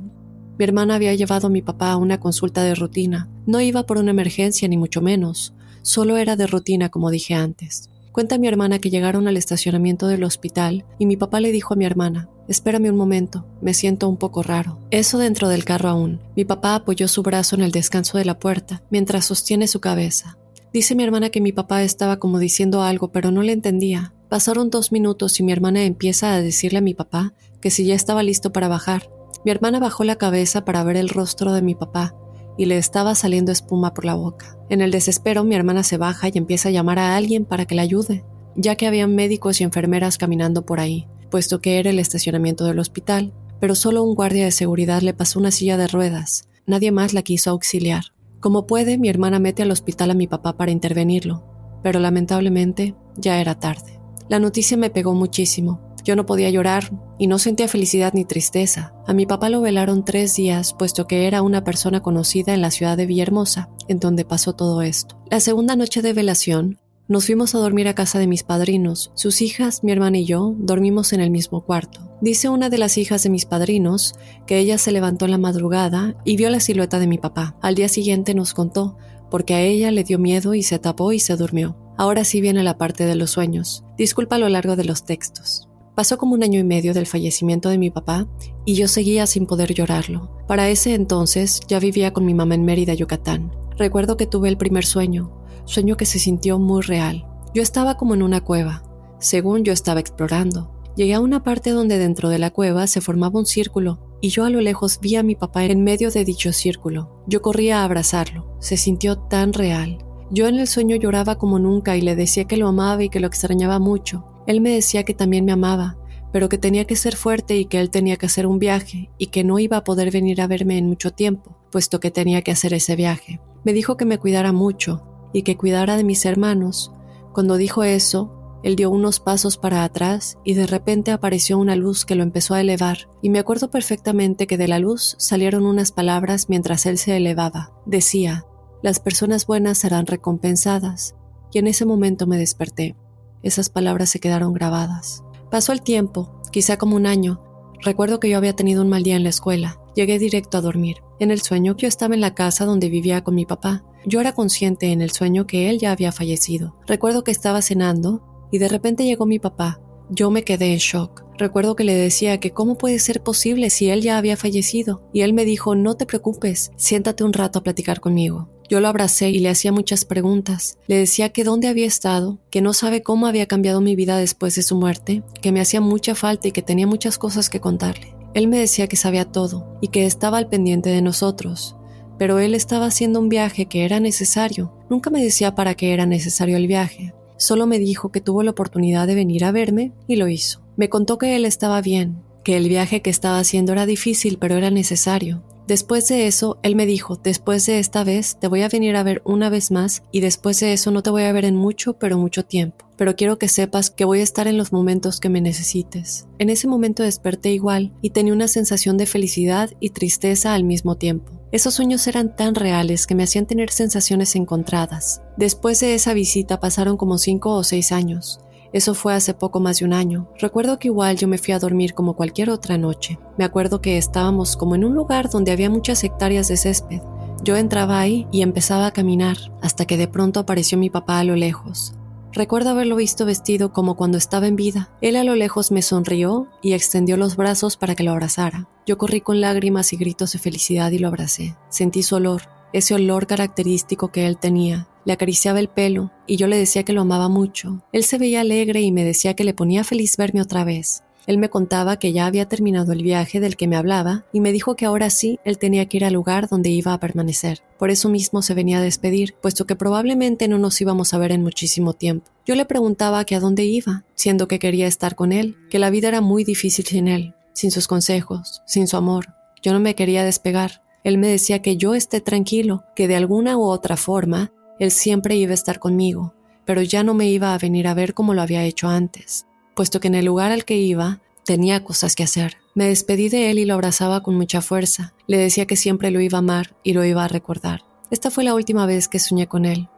Mi 0.58 0.64
hermana 0.64 0.96
había 0.96 1.14
llevado 1.14 1.46
a 1.46 1.50
mi 1.50 1.62
papá 1.62 1.92
a 1.92 1.96
una 1.96 2.18
consulta 2.18 2.64
de 2.64 2.74
rutina. 2.74 3.30
No 3.46 3.60
iba 3.60 3.86
por 3.86 3.98
una 3.98 4.10
emergencia 4.10 4.66
ni 4.66 4.76
mucho 4.76 5.00
menos, 5.00 5.54
solo 5.82 6.16
era 6.16 6.34
de 6.34 6.48
rutina 6.48 6.88
como 6.88 7.10
dije 7.10 7.34
antes. 7.34 7.89
Cuenta 8.12 8.38
mi 8.38 8.48
hermana 8.48 8.80
que 8.80 8.90
llegaron 8.90 9.28
al 9.28 9.36
estacionamiento 9.36 10.08
del 10.08 10.24
hospital 10.24 10.84
y 10.98 11.06
mi 11.06 11.16
papá 11.16 11.38
le 11.38 11.52
dijo 11.52 11.74
a 11.74 11.76
mi 11.76 11.84
hermana, 11.84 12.28
espérame 12.48 12.90
un 12.90 12.96
momento, 12.96 13.46
me 13.62 13.72
siento 13.72 14.08
un 14.08 14.16
poco 14.16 14.42
raro. 14.42 14.78
Eso 14.90 15.18
dentro 15.18 15.48
del 15.48 15.64
carro 15.64 15.90
aún. 15.90 16.20
Mi 16.34 16.44
papá 16.44 16.74
apoyó 16.74 17.06
su 17.06 17.22
brazo 17.22 17.54
en 17.54 17.62
el 17.62 17.70
descanso 17.70 18.18
de 18.18 18.24
la 18.24 18.38
puerta 18.38 18.82
mientras 18.90 19.26
sostiene 19.26 19.68
su 19.68 19.80
cabeza. 19.80 20.36
Dice 20.72 20.96
mi 20.96 21.04
hermana 21.04 21.30
que 21.30 21.40
mi 21.40 21.52
papá 21.52 21.84
estaba 21.84 22.18
como 22.18 22.40
diciendo 22.40 22.82
algo, 22.82 23.12
pero 23.12 23.30
no 23.30 23.42
le 23.42 23.52
entendía. 23.52 24.12
Pasaron 24.28 24.70
dos 24.70 24.90
minutos 24.90 25.38
y 25.38 25.44
mi 25.44 25.52
hermana 25.52 25.84
empieza 25.84 26.32
a 26.32 26.42
decirle 26.42 26.78
a 26.78 26.82
mi 26.82 26.94
papá 26.94 27.32
que 27.60 27.70
si 27.70 27.84
ya 27.84 27.94
estaba 27.94 28.24
listo 28.24 28.52
para 28.52 28.68
bajar. 28.68 29.08
Mi 29.44 29.52
hermana 29.52 29.78
bajó 29.78 30.02
la 30.02 30.16
cabeza 30.16 30.64
para 30.64 30.82
ver 30.82 30.96
el 30.96 31.08
rostro 31.08 31.52
de 31.52 31.62
mi 31.62 31.76
papá 31.76 32.14
y 32.56 32.66
le 32.66 32.76
estaba 32.76 33.14
saliendo 33.14 33.52
espuma 33.52 33.94
por 33.94 34.04
la 34.04 34.14
boca. 34.14 34.56
En 34.68 34.80
el 34.80 34.90
desespero, 34.90 35.44
mi 35.44 35.54
hermana 35.54 35.82
se 35.82 35.96
baja 35.96 36.28
y 36.28 36.38
empieza 36.38 36.68
a 36.68 36.72
llamar 36.72 36.98
a 36.98 37.16
alguien 37.16 37.44
para 37.44 37.66
que 37.66 37.74
la 37.74 37.82
ayude, 37.82 38.24
ya 38.56 38.76
que 38.76 38.86
habían 38.86 39.14
médicos 39.14 39.60
y 39.60 39.64
enfermeras 39.64 40.18
caminando 40.18 40.66
por 40.66 40.80
ahí, 40.80 41.08
puesto 41.30 41.60
que 41.60 41.78
era 41.78 41.90
el 41.90 41.98
estacionamiento 41.98 42.64
del 42.64 42.78
hospital, 42.78 43.32
pero 43.60 43.74
solo 43.74 44.02
un 44.02 44.14
guardia 44.14 44.44
de 44.44 44.50
seguridad 44.50 45.02
le 45.02 45.14
pasó 45.14 45.38
una 45.38 45.50
silla 45.50 45.76
de 45.76 45.86
ruedas, 45.86 46.48
nadie 46.66 46.92
más 46.92 47.14
la 47.14 47.22
quiso 47.22 47.50
auxiliar. 47.50 48.04
Como 48.40 48.66
puede, 48.66 48.96
mi 48.96 49.08
hermana 49.08 49.38
mete 49.38 49.62
al 49.62 49.70
hospital 49.70 50.10
a 50.10 50.14
mi 50.14 50.26
papá 50.26 50.56
para 50.56 50.70
intervenirlo, 50.70 51.44
pero 51.82 52.00
lamentablemente 52.00 52.94
ya 53.16 53.40
era 53.40 53.58
tarde. 53.58 54.00
La 54.28 54.38
noticia 54.38 54.76
me 54.76 54.90
pegó 54.90 55.14
muchísimo, 55.14 55.89
yo 56.02 56.16
no 56.16 56.26
podía 56.26 56.50
llorar 56.50 56.90
y 57.18 57.26
no 57.26 57.38
sentía 57.38 57.68
felicidad 57.68 58.12
ni 58.14 58.24
tristeza. 58.24 58.94
A 59.06 59.12
mi 59.12 59.26
papá 59.26 59.48
lo 59.48 59.60
velaron 59.60 60.04
tres 60.04 60.34
días, 60.36 60.74
puesto 60.74 61.06
que 61.06 61.26
era 61.26 61.42
una 61.42 61.64
persona 61.64 62.00
conocida 62.00 62.54
en 62.54 62.60
la 62.60 62.70
ciudad 62.70 62.96
de 62.96 63.06
Villahermosa, 63.06 63.68
en 63.88 64.00
donde 64.00 64.24
pasó 64.24 64.54
todo 64.54 64.82
esto. 64.82 65.22
La 65.30 65.40
segunda 65.40 65.76
noche 65.76 66.02
de 66.02 66.12
velación, 66.12 66.78
nos 67.10 67.26
fuimos 67.26 67.56
a 67.56 67.58
dormir 67.58 67.88
a 67.88 67.94
casa 67.94 68.20
de 68.20 68.28
mis 68.28 68.44
padrinos. 68.44 69.10
Sus 69.14 69.42
hijas, 69.42 69.82
mi 69.82 69.90
hermana 69.90 70.18
y 70.18 70.26
yo, 70.26 70.54
dormimos 70.56 71.12
en 71.12 71.20
el 71.20 71.32
mismo 71.32 71.64
cuarto. 71.64 72.16
Dice 72.20 72.48
una 72.48 72.70
de 72.70 72.78
las 72.78 72.98
hijas 72.98 73.24
de 73.24 73.30
mis 73.30 73.46
padrinos 73.46 74.14
que 74.46 74.58
ella 74.58 74.78
se 74.78 74.92
levantó 74.92 75.24
en 75.24 75.32
la 75.32 75.38
madrugada 75.38 76.14
y 76.24 76.36
vio 76.36 76.50
la 76.50 76.60
silueta 76.60 77.00
de 77.00 77.08
mi 77.08 77.18
papá. 77.18 77.56
Al 77.62 77.74
día 77.74 77.88
siguiente 77.88 78.32
nos 78.32 78.54
contó, 78.54 78.96
porque 79.28 79.54
a 79.54 79.60
ella 79.60 79.90
le 79.90 80.04
dio 80.04 80.20
miedo 80.20 80.54
y 80.54 80.62
se 80.62 80.78
tapó 80.78 81.12
y 81.12 81.18
se 81.18 81.36
durmió. 81.36 81.76
Ahora 81.96 82.22
sí 82.22 82.40
viene 82.40 82.62
la 82.62 82.78
parte 82.78 83.06
de 83.06 83.16
los 83.16 83.32
sueños. 83.32 83.82
Disculpa 83.98 84.36
a 84.36 84.38
lo 84.38 84.48
largo 84.48 84.76
de 84.76 84.84
los 84.84 85.04
textos. 85.04 85.69
Pasó 86.00 86.16
como 86.16 86.32
un 86.32 86.42
año 86.42 86.58
y 86.58 86.64
medio 86.64 86.94
del 86.94 87.04
fallecimiento 87.04 87.68
de 87.68 87.76
mi 87.76 87.90
papá 87.90 88.26
y 88.64 88.72
yo 88.72 88.88
seguía 88.88 89.26
sin 89.26 89.44
poder 89.44 89.74
llorarlo. 89.74 90.30
Para 90.48 90.70
ese 90.70 90.94
entonces 90.94 91.60
ya 91.68 91.78
vivía 91.78 92.14
con 92.14 92.24
mi 92.24 92.32
mamá 92.32 92.54
en 92.54 92.64
Mérida, 92.64 92.94
Yucatán. 92.94 93.54
Recuerdo 93.76 94.16
que 94.16 94.24
tuve 94.24 94.48
el 94.48 94.56
primer 94.56 94.86
sueño, 94.86 95.30
sueño 95.66 95.98
que 95.98 96.06
se 96.06 96.18
sintió 96.18 96.58
muy 96.58 96.80
real. 96.80 97.26
Yo 97.52 97.60
estaba 97.60 97.98
como 97.98 98.14
en 98.14 98.22
una 98.22 98.40
cueva, 98.40 98.82
según 99.18 99.62
yo 99.62 99.74
estaba 99.74 100.00
explorando. 100.00 100.72
Llegué 100.96 101.12
a 101.12 101.20
una 101.20 101.42
parte 101.42 101.68
donde 101.68 101.98
dentro 101.98 102.30
de 102.30 102.38
la 102.38 102.48
cueva 102.48 102.86
se 102.86 103.02
formaba 103.02 103.38
un 103.38 103.44
círculo 103.44 104.16
y 104.22 104.30
yo 104.30 104.46
a 104.46 104.50
lo 104.50 104.62
lejos 104.62 105.00
vi 105.02 105.16
a 105.16 105.22
mi 105.22 105.34
papá 105.34 105.66
en 105.66 105.84
medio 105.84 106.10
de 106.10 106.24
dicho 106.24 106.54
círculo. 106.54 107.22
Yo 107.26 107.42
corría 107.42 107.82
a 107.82 107.84
abrazarlo, 107.84 108.56
se 108.58 108.78
sintió 108.78 109.18
tan 109.18 109.52
real. 109.52 109.98
Yo 110.30 110.48
en 110.48 110.60
el 110.60 110.66
sueño 110.66 110.96
lloraba 110.96 111.36
como 111.36 111.58
nunca 111.58 111.98
y 111.98 112.00
le 112.00 112.16
decía 112.16 112.44
que 112.44 112.56
lo 112.56 112.68
amaba 112.68 113.04
y 113.04 113.10
que 113.10 113.20
lo 113.20 113.26
extrañaba 113.26 113.78
mucho. 113.78 114.24
Él 114.50 114.60
me 114.60 114.70
decía 114.70 115.04
que 115.04 115.14
también 115.14 115.44
me 115.44 115.52
amaba, 115.52 115.96
pero 116.32 116.48
que 116.48 116.58
tenía 116.58 116.84
que 116.84 116.96
ser 116.96 117.14
fuerte 117.14 117.56
y 117.56 117.66
que 117.66 117.78
él 117.78 117.88
tenía 117.88 118.16
que 118.16 118.26
hacer 118.26 118.48
un 118.48 118.58
viaje 118.58 119.08
y 119.16 119.28
que 119.28 119.44
no 119.44 119.60
iba 119.60 119.76
a 119.76 119.84
poder 119.84 120.10
venir 120.10 120.40
a 120.40 120.48
verme 120.48 120.76
en 120.76 120.88
mucho 120.88 121.12
tiempo, 121.12 121.56
puesto 121.70 122.00
que 122.00 122.10
tenía 122.10 122.42
que 122.42 122.50
hacer 122.50 122.74
ese 122.74 122.96
viaje. 122.96 123.40
Me 123.62 123.72
dijo 123.72 123.96
que 123.96 124.06
me 124.06 124.18
cuidara 124.18 124.50
mucho 124.50 125.04
y 125.32 125.42
que 125.42 125.56
cuidara 125.56 125.96
de 125.96 126.02
mis 126.02 126.26
hermanos. 126.26 126.90
Cuando 127.32 127.58
dijo 127.58 127.84
eso, 127.84 128.58
él 128.64 128.74
dio 128.74 128.90
unos 128.90 129.20
pasos 129.20 129.56
para 129.56 129.84
atrás 129.84 130.36
y 130.44 130.54
de 130.54 130.66
repente 130.66 131.12
apareció 131.12 131.56
una 131.56 131.76
luz 131.76 132.04
que 132.04 132.16
lo 132.16 132.24
empezó 132.24 132.54
a 132.54 132.60
elevar, 132.60 133.08
y 133.22 133.30
me 133.30 133.38
acuerdo 133.38 133.70
perfectamente 133.70 134.48
que 134.48 134.58
de 134.58 134.66
la 134.66 134.80
luz 134.80 135.14
salieron 135.20 135.64
unas 135.64 135.92
palabras 135.92 136.48
mientras 136.48 136.86
él 136.86 136.98
se 136.98 137.16
elevaba. 137.16 137.72
Decía, 137.86 138.46
las 138.82 138.98
personas 138.98 139.46
buenas 139.46 139.78
serán 139.78 140.08
recompensadas, 140.08 141.14
y 141.52 141.60
en 141.60 141.68
ese 141.68 141.86
momento 141.86 142.26
me 142.26 142.36
desperté. 142.36 142.96
Esas 143.42 143.70
palabras 143.70 144.10
se 144.10 144.20
quedaron 144.20 144.52
grabadas. 144.52 145.24
Pasó 145.50 145.72
el 145.72 145.82
tiempo, 145.82 146.40
quizá 146.52 146.76
como 146.76 146.96
un 146.96 147.06
año. 147.06 147.42
Recuerdo 147.82 148.20
que 148.20 148.28
yo 148.28 148.36
había 148.36 148.54
tenido 148.54 148.82
un 148.82 148.88
mal 148.88 149.02
día 149.02 149.16
en 149.16 149.22
la 149.22 149.30
escuela. 149.30 149.80
Llegué 149.94 150.18
directo 150.18 150.58
a 150.58 150.60
dormir. 150.60 150.98
En 151.18 151.30
el 151.30 151.40
sueño 151.40 151.74
yo 151.76 151.88
estaba 151.88 152.14
en 152.14 152.20
la 152.20 152.34
casa 152.34 152.64
donde 152.64 152.88
vivía 152.88 153.24
con 153.24 153.34
mi 153.34 153.46
papá. 153.46 153.84
Yo 154.04 154.20
era 154.20 154.32
consciente 154.32 154.92
en 154.92 155.00
el 155.00 155.10
sueño 155.10 155.46
que 155.46 155.70
él 155.70 155.78
ya 155.78 155.92
había 155.92 156.12
fallecido. 156.12 156.76
Recuerdo 156.86 157.24
que 157.24 157.30
estaba 157.30 157.62
cenando 157.62 158.22
y 158.50 158.58
de 158.58 158.68
repente 158.68 159.04
llegó 159.04 159.26
mi 159.26 159.38
papá. 159.38 159.80
Yo 160.10 160.30
me 160.30 160.44
quedé 160.44 160.72
en 160.72 160.78
shock. 160.78 161.24
Recuerdo 161.38 161.76
que 161.76 161.84
le 161.84 161.94
decía 161.94 162.38
que 162.38 162.50
cómo 162.50 162.76
puede 162.76 162.98
ser 162.98 163.22
posible 163.22 163.70
si 163.70 163.88
él 163.88 164.02
ya 164.02 164.18
había 164.18 164.36
fallecido. 164.36 165.02
Y 165.12 165.22
él 165.22 165.32
me 165.32 165.44
dijo, 165.44 165.74
no 165.74 165.94
te 165.96 166.04
preocupes, 166.04 166.72
siéntate 166.76 167.24
un 167.24 167.32
rato 167.32 167.58
a 167.58 167.62
platicar 167.62 168.00
conmigo. 168.00 168.48
Yo 168.70 168.78
lo 168.78 168.86
abracé 168.86 169.30
y 169.30 169.40
le 169.40 169.48
hacía 169.48 169.72
muchas 169.72 170.04
preguntas. 170.04 170.78
Le 170.86 170.96
decía 170.96 171.30
que 171.30 171.42
dónde 171.42 171.66
había 171.66 171.88
estado, 171.88 172.38
que 172.50 172.62
no 172.62 172.72
sabe 172.72 173.02
cómo 173.02 173.26
había 173.26 173.46
cambiado 173.46 173.80
mi 173.80 173.96
vida 173.96 174.16
después 174.16 174.54
de 174.54 174.62
su 174.62 174.76
muerte, 174.76 175.24
que 175.42 175.50
me 175.50 175.60
hacía 175.60 175.80
mucha 175.80 176.14
falta 176.14 176.46
y 176.46 176.52
que 176.52 176.62
tenía 176.62 176.86
muchas 176.86 177.18
cosas 177.18 177.50
que 177.50 177.58
contarle. 177.58 178.14
Él 178.32 178.46
me 178.46 178.60
decía 178.60 178.86
que 178.86 178.94
sabía 178.94 179.24
todo 179.24 179.76
y 179.80 179.88
que 179.88 180.06
estaba 180.06 180.38
al 180.38 180.48
pendiente 180.48 180.88
de 180.88 181.02
nosotros, 181.02 181.74
pero 182.16 182.38
él 182.38 182.54
estaba 182.54 182.86
haciendo 182.86 183.18
un 183.18 183.28
viaje 183.28 183.66
que 183.66 183.84
era 183.84 183.98
necesario. 183.98 184.72
Nunca 184.88 185.10
me 185.10 185.20
decía 185.20 185.56
para 185.56 185.74
qué 185.74 185.92
era 185.92 186.06
necesario 186.06 186.56
el 186.56 186.68
viaje. 186.68 187.12
Solo 187.38 187.66
me 187.66 187.80
dijo 187.80 188.12
que 188.12 188.20
tuvo 188.20 188.44
la 188.44 188.52
oportunidad 188.52 189.08
de 189.08 189.16
venir 189.16 189.44
a 189.44 189.50
verme 189.50 189.90
y 190.06 190.14
lo 190.14 190.28
hizo. 190.28 190.60
Me 190.76 190.88
contó 190.88 191.18
que 191.18 191.34
él 191.34 191.44
estaba 191.44 191.82
bien, 191.82 192.22
que 192.44 192.56
el 192.56 192.68
viaje 192.68 193.02
que 193.02 193.10
estaba 193.10 193.40
haciendo 193.40 193.72
era 193.72 193.84
difícil 193.84 194.38
pero 194.38 194.54
era 194.54 194.70
necesario, 194.70 195.42
Después 195.70 196.08
de 196.08 196.26
eso, 196.26 196.58
él 196.64 196.74
me 196.74 196.84
dijo, 196.84 197.14
después 197.14 197.64
de 197.64 197.78
esta 197.78 198.02
vez 198.02 198.36
te 198.40 198.48
voy 198.48 198.62
a 198.62 198.68
venir 198.68 198.96
a 198.96 199.04
ver 199.04 199.22
una 199.24 199.48
vez 199.50 199.70
más 199.70 200.02
y 200.10 200.18
después 200.18 200.58
de 200.58 200.72
eso 200.72 200.90
no 200.90 201.04
te 201.04 201.10
voy 201.10 201.22
a 201.22 201.32
ver 201.32 201.44
en 201.44 201.54
mucho, 201.54 201.92
pero 201.92 202.18
mucho 202.18 202.44
tiempo. 202.44 202.86
Pero 202.96 203.14
quiero 203.14 203.38
que 203.38 203.46
sepas 203.46 203.88
que 203.88 204.04
voy 204.04 204.18
a 204.18 204.24
estar 204.24 204.48
en 204.48 204.56
los 204.56 204.72
momentos 204.72 205.20
que 205.20 205.28
me 205.28 205.40
necesites. 205.40 206.26
En 206.40 206.50
ese 206.50 206.66
momento 206.66 207.04
desperté 207.04 207.52
igual 207.52 207.92
y 208.02 208.10
tenía 208.10 208.32
una 208.32 208.48
sensación 208.48 208.96
de 208.96 209.06
felicidad 209.06 209.70
y 209.78 209.90
tristeza 209.90 210.54
al 210.54 210.64
mismo 210.64 210.96
tiempo. 210.96 211.30
Esos 211.52 211.74
sueños 211.74 212.04
eran 212.08 212.34
tan 212.34 212.56
reales 212.56 213.06
que 213.06 213.14
me 213.14 213.22
hacían 213.22 213.46
tener 213.46 213.70
sensaciones 213.70 214.34
encontradas. 214.34 215.22
Después 215.36 215.78
de 215.78 215.94
esa 215.94 216.14
visita 216.14 216.58
pasaron 216.58 216.96
como 216.96 217.16
cinco 217.16 217.54
o 217.54 217.62
seis 217.62 217.92
años. 217.92 218.40
Eso 218.72 218.94
fue 218.94 219.14
hace 219.14 219.34
poco 219.34 219.60
más 219.60 219.78
de 219.78 219.84
un 219.84 219.92
año. 219.92 220.28
Recuerdo 220.38 220.78
que 220.78 220.88
igual 220.88 221.16
yo 221.16 221.26
me 221.28 221.38
fui 221.38 221.52
a 221.52 221.58
dormir 221.58 221.94
como 221.94 222.14
cualquier 222.14 222.50
otra 222.50 222.78
noche. 222.78 223.18
Me 223.36 223.44
acuerdo 223.44 223.80
que 223.80 223.98
estábamos 223.98 224.56
como 224.56 224.74
en 224.74 224.84
un 224.84 224.94
lugar 224.94 225.28
donde 225.28 225.50
había 225.50 225.70
muchas 225.70 226.04
hectáreas 226.04 226.48
de 226.48 226.56
césped. 226.56 227.00
Yo 227.42 227.56
entraba 227.56 227.98
ahí 227.98 228.26
y 228.30 228.42
empezaba 228.42 228.86
a 228.86 228.92
caminar 228.92 229.36
hasta 229.62 229.86
que 229.86 229.96
de 229.96 230.08
pronto 230.08 230.40
apareció 230.40 230.78
mi 230.78 230.90
papá 230.90 231.18
a 231.18 231.24
lo 231.24 231.36
lejos. 231.36 231.94
Recuerdo 232.32 232.70
haberlo 232.70 232.94
visto 232.94 233.26
vestido 233.26 233.72
como 233.72 233.96
cuando 233.96 234.16
estaba 234.16 234.46
en 234.46 234.54
vida. 234.54 234.90
Él 235.00 235.16
a 235.16 235.24
lo 235.24 235.34
lejos 235.34 235.72
me 235.72 235.82
sonrió 235.82 236.46
y 236.62 236.74
extendió 236.74 237.16
los 237.16 237.36
brazos 237.36 237.76
para 237.76 237.96
que 237.96 238.04
lo 238.04 238.12
abrazara. 238.12 238.68
Yo 238.86 238.98
corrí 238.98 239.20
con 239.20 239.40
lágrimas 239.40 239.92
y 239.92 239.96
gritos 239.96 240.32
de 240.32 240.38
felicidad 240.38 240.92
y 240.92 240.98
lo 240.98 241.08
abracé. 241.08 241.56
Sentí 241.70 242.04
su 242.04 242.14
olor, 242.14 242.42
ese 242.72 242.94
olor 242.94 243.26
característico 243.26 244.08
que 244.08 244.26
él 244.26 244.38
tenía, 244.38 244.88
le 245.04 245.12
acariciaba 245.12 245.60
el 245.60 245.68
pelo 245.68 246.12
y 246.26 246.36
yo 246.36 246.46
le 246.46 246.56
decía 246.56 246.84
que 246.84 246.92
lo 246.92 247.02
amaba 247.02 247.28
mucho. 247.28 247.82
Él 247.92 248.04
se 248.04 248.18
veía 248.18 248.40
alegre 248.40 248.80
y 248.80 248.92
me 248.92 249.04
decía 249.04 249.34
que 249.34 249.44
le 249.44 249.54
ponía 249.54 249.84
feliz 249.84 250.16
verme 250.16 250.42
otra 250.42 250.64
vez. 250.64 251.02
Él 251.26 251.38
me 251.38 251.50
contaba 251.50 251.98
que 251.98 252.12
ya 252.12 252.26
había 252.26 252.48
terminado 252.48 252.92
el 252.92 253.02
viaje 253.02 253.40
del 253.40 253.56
que 253.56 253.68
me 253.68 253.76
hablaba 253.76 254.24
y 254.32 254.40
me 254.40 254.52
dijo 254.52 254.74
que 254.74 254.86
ahora 254.86 255.10
sí 255.10 255.38
él 255.44 255.58
tenía 255.58 255.86
que 255.86 255.98
ir 255.98 256.04
al 256.04 256.14
lugar 256.14 256.48
donde 256.48 256.70
iba 256.70 256.92
a 256.92 257.00
permanecer. 257.00 257.60
Por 257.78 257.90
eso 257.90 258.08
mismo 258.08 258.42
se 258.42 258.54
venía 258.54 258.78
a 258.78 258.82
despedir, 258.82 259.34
puesto 259.40 259.66
que 259.66 259.76
probablemente 259.76 260.48
no 260.48 260.58
nos 260.58 260.80
íbamos 260.80 261.14
a 261.14 261.18
ver 261.18 261.32
en 261.32 261.42
muchísimo 261.42 261.92
tiempo. 261.92 262.30
Yo 262.46 262.54
le 262.54 262.64
preguntaba 262.64 263.24
que 263.24 263.36
a 263.36 263.40
dónde 263.40 263.64
iba, 263.64 264.04
siendo 264.14 264.48
que 264.48 264.58
quería 264.58 264.86
estar 264.86 265.14
con 265.14 265.32
él, 265.32 265.56
que 265.70 265.78
la 265.78 265.90
vida 265.90 266.08
era 266.08 266.20
muy 266.20 266.42
difícil 266.42 266.86
sin 266.86 267.06
él, 267.06 267.34
sin 267.52 267.70
sus 267.70 267.86
consejos, 267.86 268.62
sin 268.66 268.88
su 268.88 268.96
amor. 268.96 269.34
Yo 269.62 269.72
no 269.72 269.80
me 269.80 269.94
quería 269.94 270.24
despegar. 270.24 270.82
Él 271.04 271.18
me 271.18 271.28
decía 271.28 271.62
que 271.62 271.76
yo 271.76 271.94
esté 271.94 272.20
tranquilo, 272.20 272.84
que 272.94 273.08
de 273.08 273.16
alguna 273.16 273.56
u 273.56 273.62
otra 273.62 273.96
forma 273.96 274.52
él 274.78 274.90
siempre 274.90 275.36
iba 275.36 275.52
a 275.52 275.54
estar 275.54 275.78
conmigo, 275.78 276.34
pero 276.64 276.82
ya 276.82 277.02
no 277.02 277.14
me 277.14 277.28
iba 277.28 277.54
a 277.54 277.58
venir 277.58 277.86
a 277.86 277.94
ver 277.94 278.14
como 278.14 278.34
lo 278.34 278.42
había 278.42 278.64
hecho 278.64 278.88
antes, 278.88 279.46
puesto 279.74 280.00
que 280.00 280.08
en 280.08 280.14
el 280.14 280.24
lugar 280.24 280.52
al 280.52 280.64
que 280.64 280.76
iba 280.76 281.20
tenía 281.44 281.84
cosas 281.84 282.14
que 282.14 282.22
hacer. 282.22 282.56
Me 282.74 282.86
despedí 282.86 283.28
de 283.28 283.50
él 283.50 283.58
y 283.58 283.64
lo 283.64 283.74
abrazaba 283.74 284.22
con 284.22 284.36
mucha 284.36 284.62
fuerza. 284.62 285.12
Le 285.26 285.36
decía 285.36 285.66
que 285.66 285.76
siempre 285.76 286.10
lo 286.10 286.20
iba 286.20 286.38
a 286.38 286.40
amar 286.40 286.76
y 286.82 286.92
lo 286.92 287.04
iba 287.04 287.24
a 287.24 287.28
recordar. 287.28 287.82
Esta 288.10 288.30
fue 288.30 288.44
la 288.44 288.54
última 288.54 288.86
vez 288.86 289.08
que 289.08 289.18
soñé 289.18 289.48
con 289.48 289.64
él, 289.64 289.88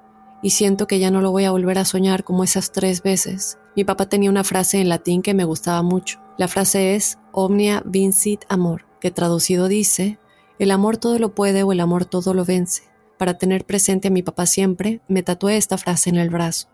y 0.42 0.50
siento 0.50 0.86
que 0.86 0.98
ya 0.98 1.10
no 1.10 1.20
lo 1.20 1.30
voy 1.30 1.44
a 1.44 1.50
volver 1.50 1.78
a 1.78 1.84
soñar 1.84 2.24
como 2.24 2.44
esas 2.44 2.72
tres 2.72 3.02
veces. 3.02 3.58
Mi 3.76 3.84
papá 3.84 4.08
tenía 4.08 4.30
una 4.30 4.44
frase 4.44 4.80
en 4.80 4.88
latín 4.88 5.22
que 5.22 5.34
me 5.34 5.44
gustaba 5.44 5.82
mucho. 5.82 6.20
La 6.38 6.48
frase 6.48 6.94
es 6.94 7.18
Omnia 7.32 7.82
vincit 7.86 8.44
amor, 8.48 8.86
que 9.00 9.10
traducido 9.10 9.68
dice, 9.68 10.18
el 10.58 10.70
amor 10.70 10.96
todo 10.96 11.18
lo 11.18 11.34
puede 11.34 11.62
o 11.62 11.72
el 11.72 11.80
amor 11.80 12.04
todo 12.04 12.34
lo 12.34 12.44
vence 12.44 12.92
para 13.22 13.38
tener 13.38 13.64
presente 13.64 14.08
a 14.08 14.10
mi 14.10 14.24
papá 14.24 14.46
siempre, 14.46 15.00
me 15.06 15.22
tatué 15.22 15.56
esta 15.56 15.78
frase 15.78 16.10
en 16.10 16.16
el 16.16 16.28
brazo. 16.28 16.66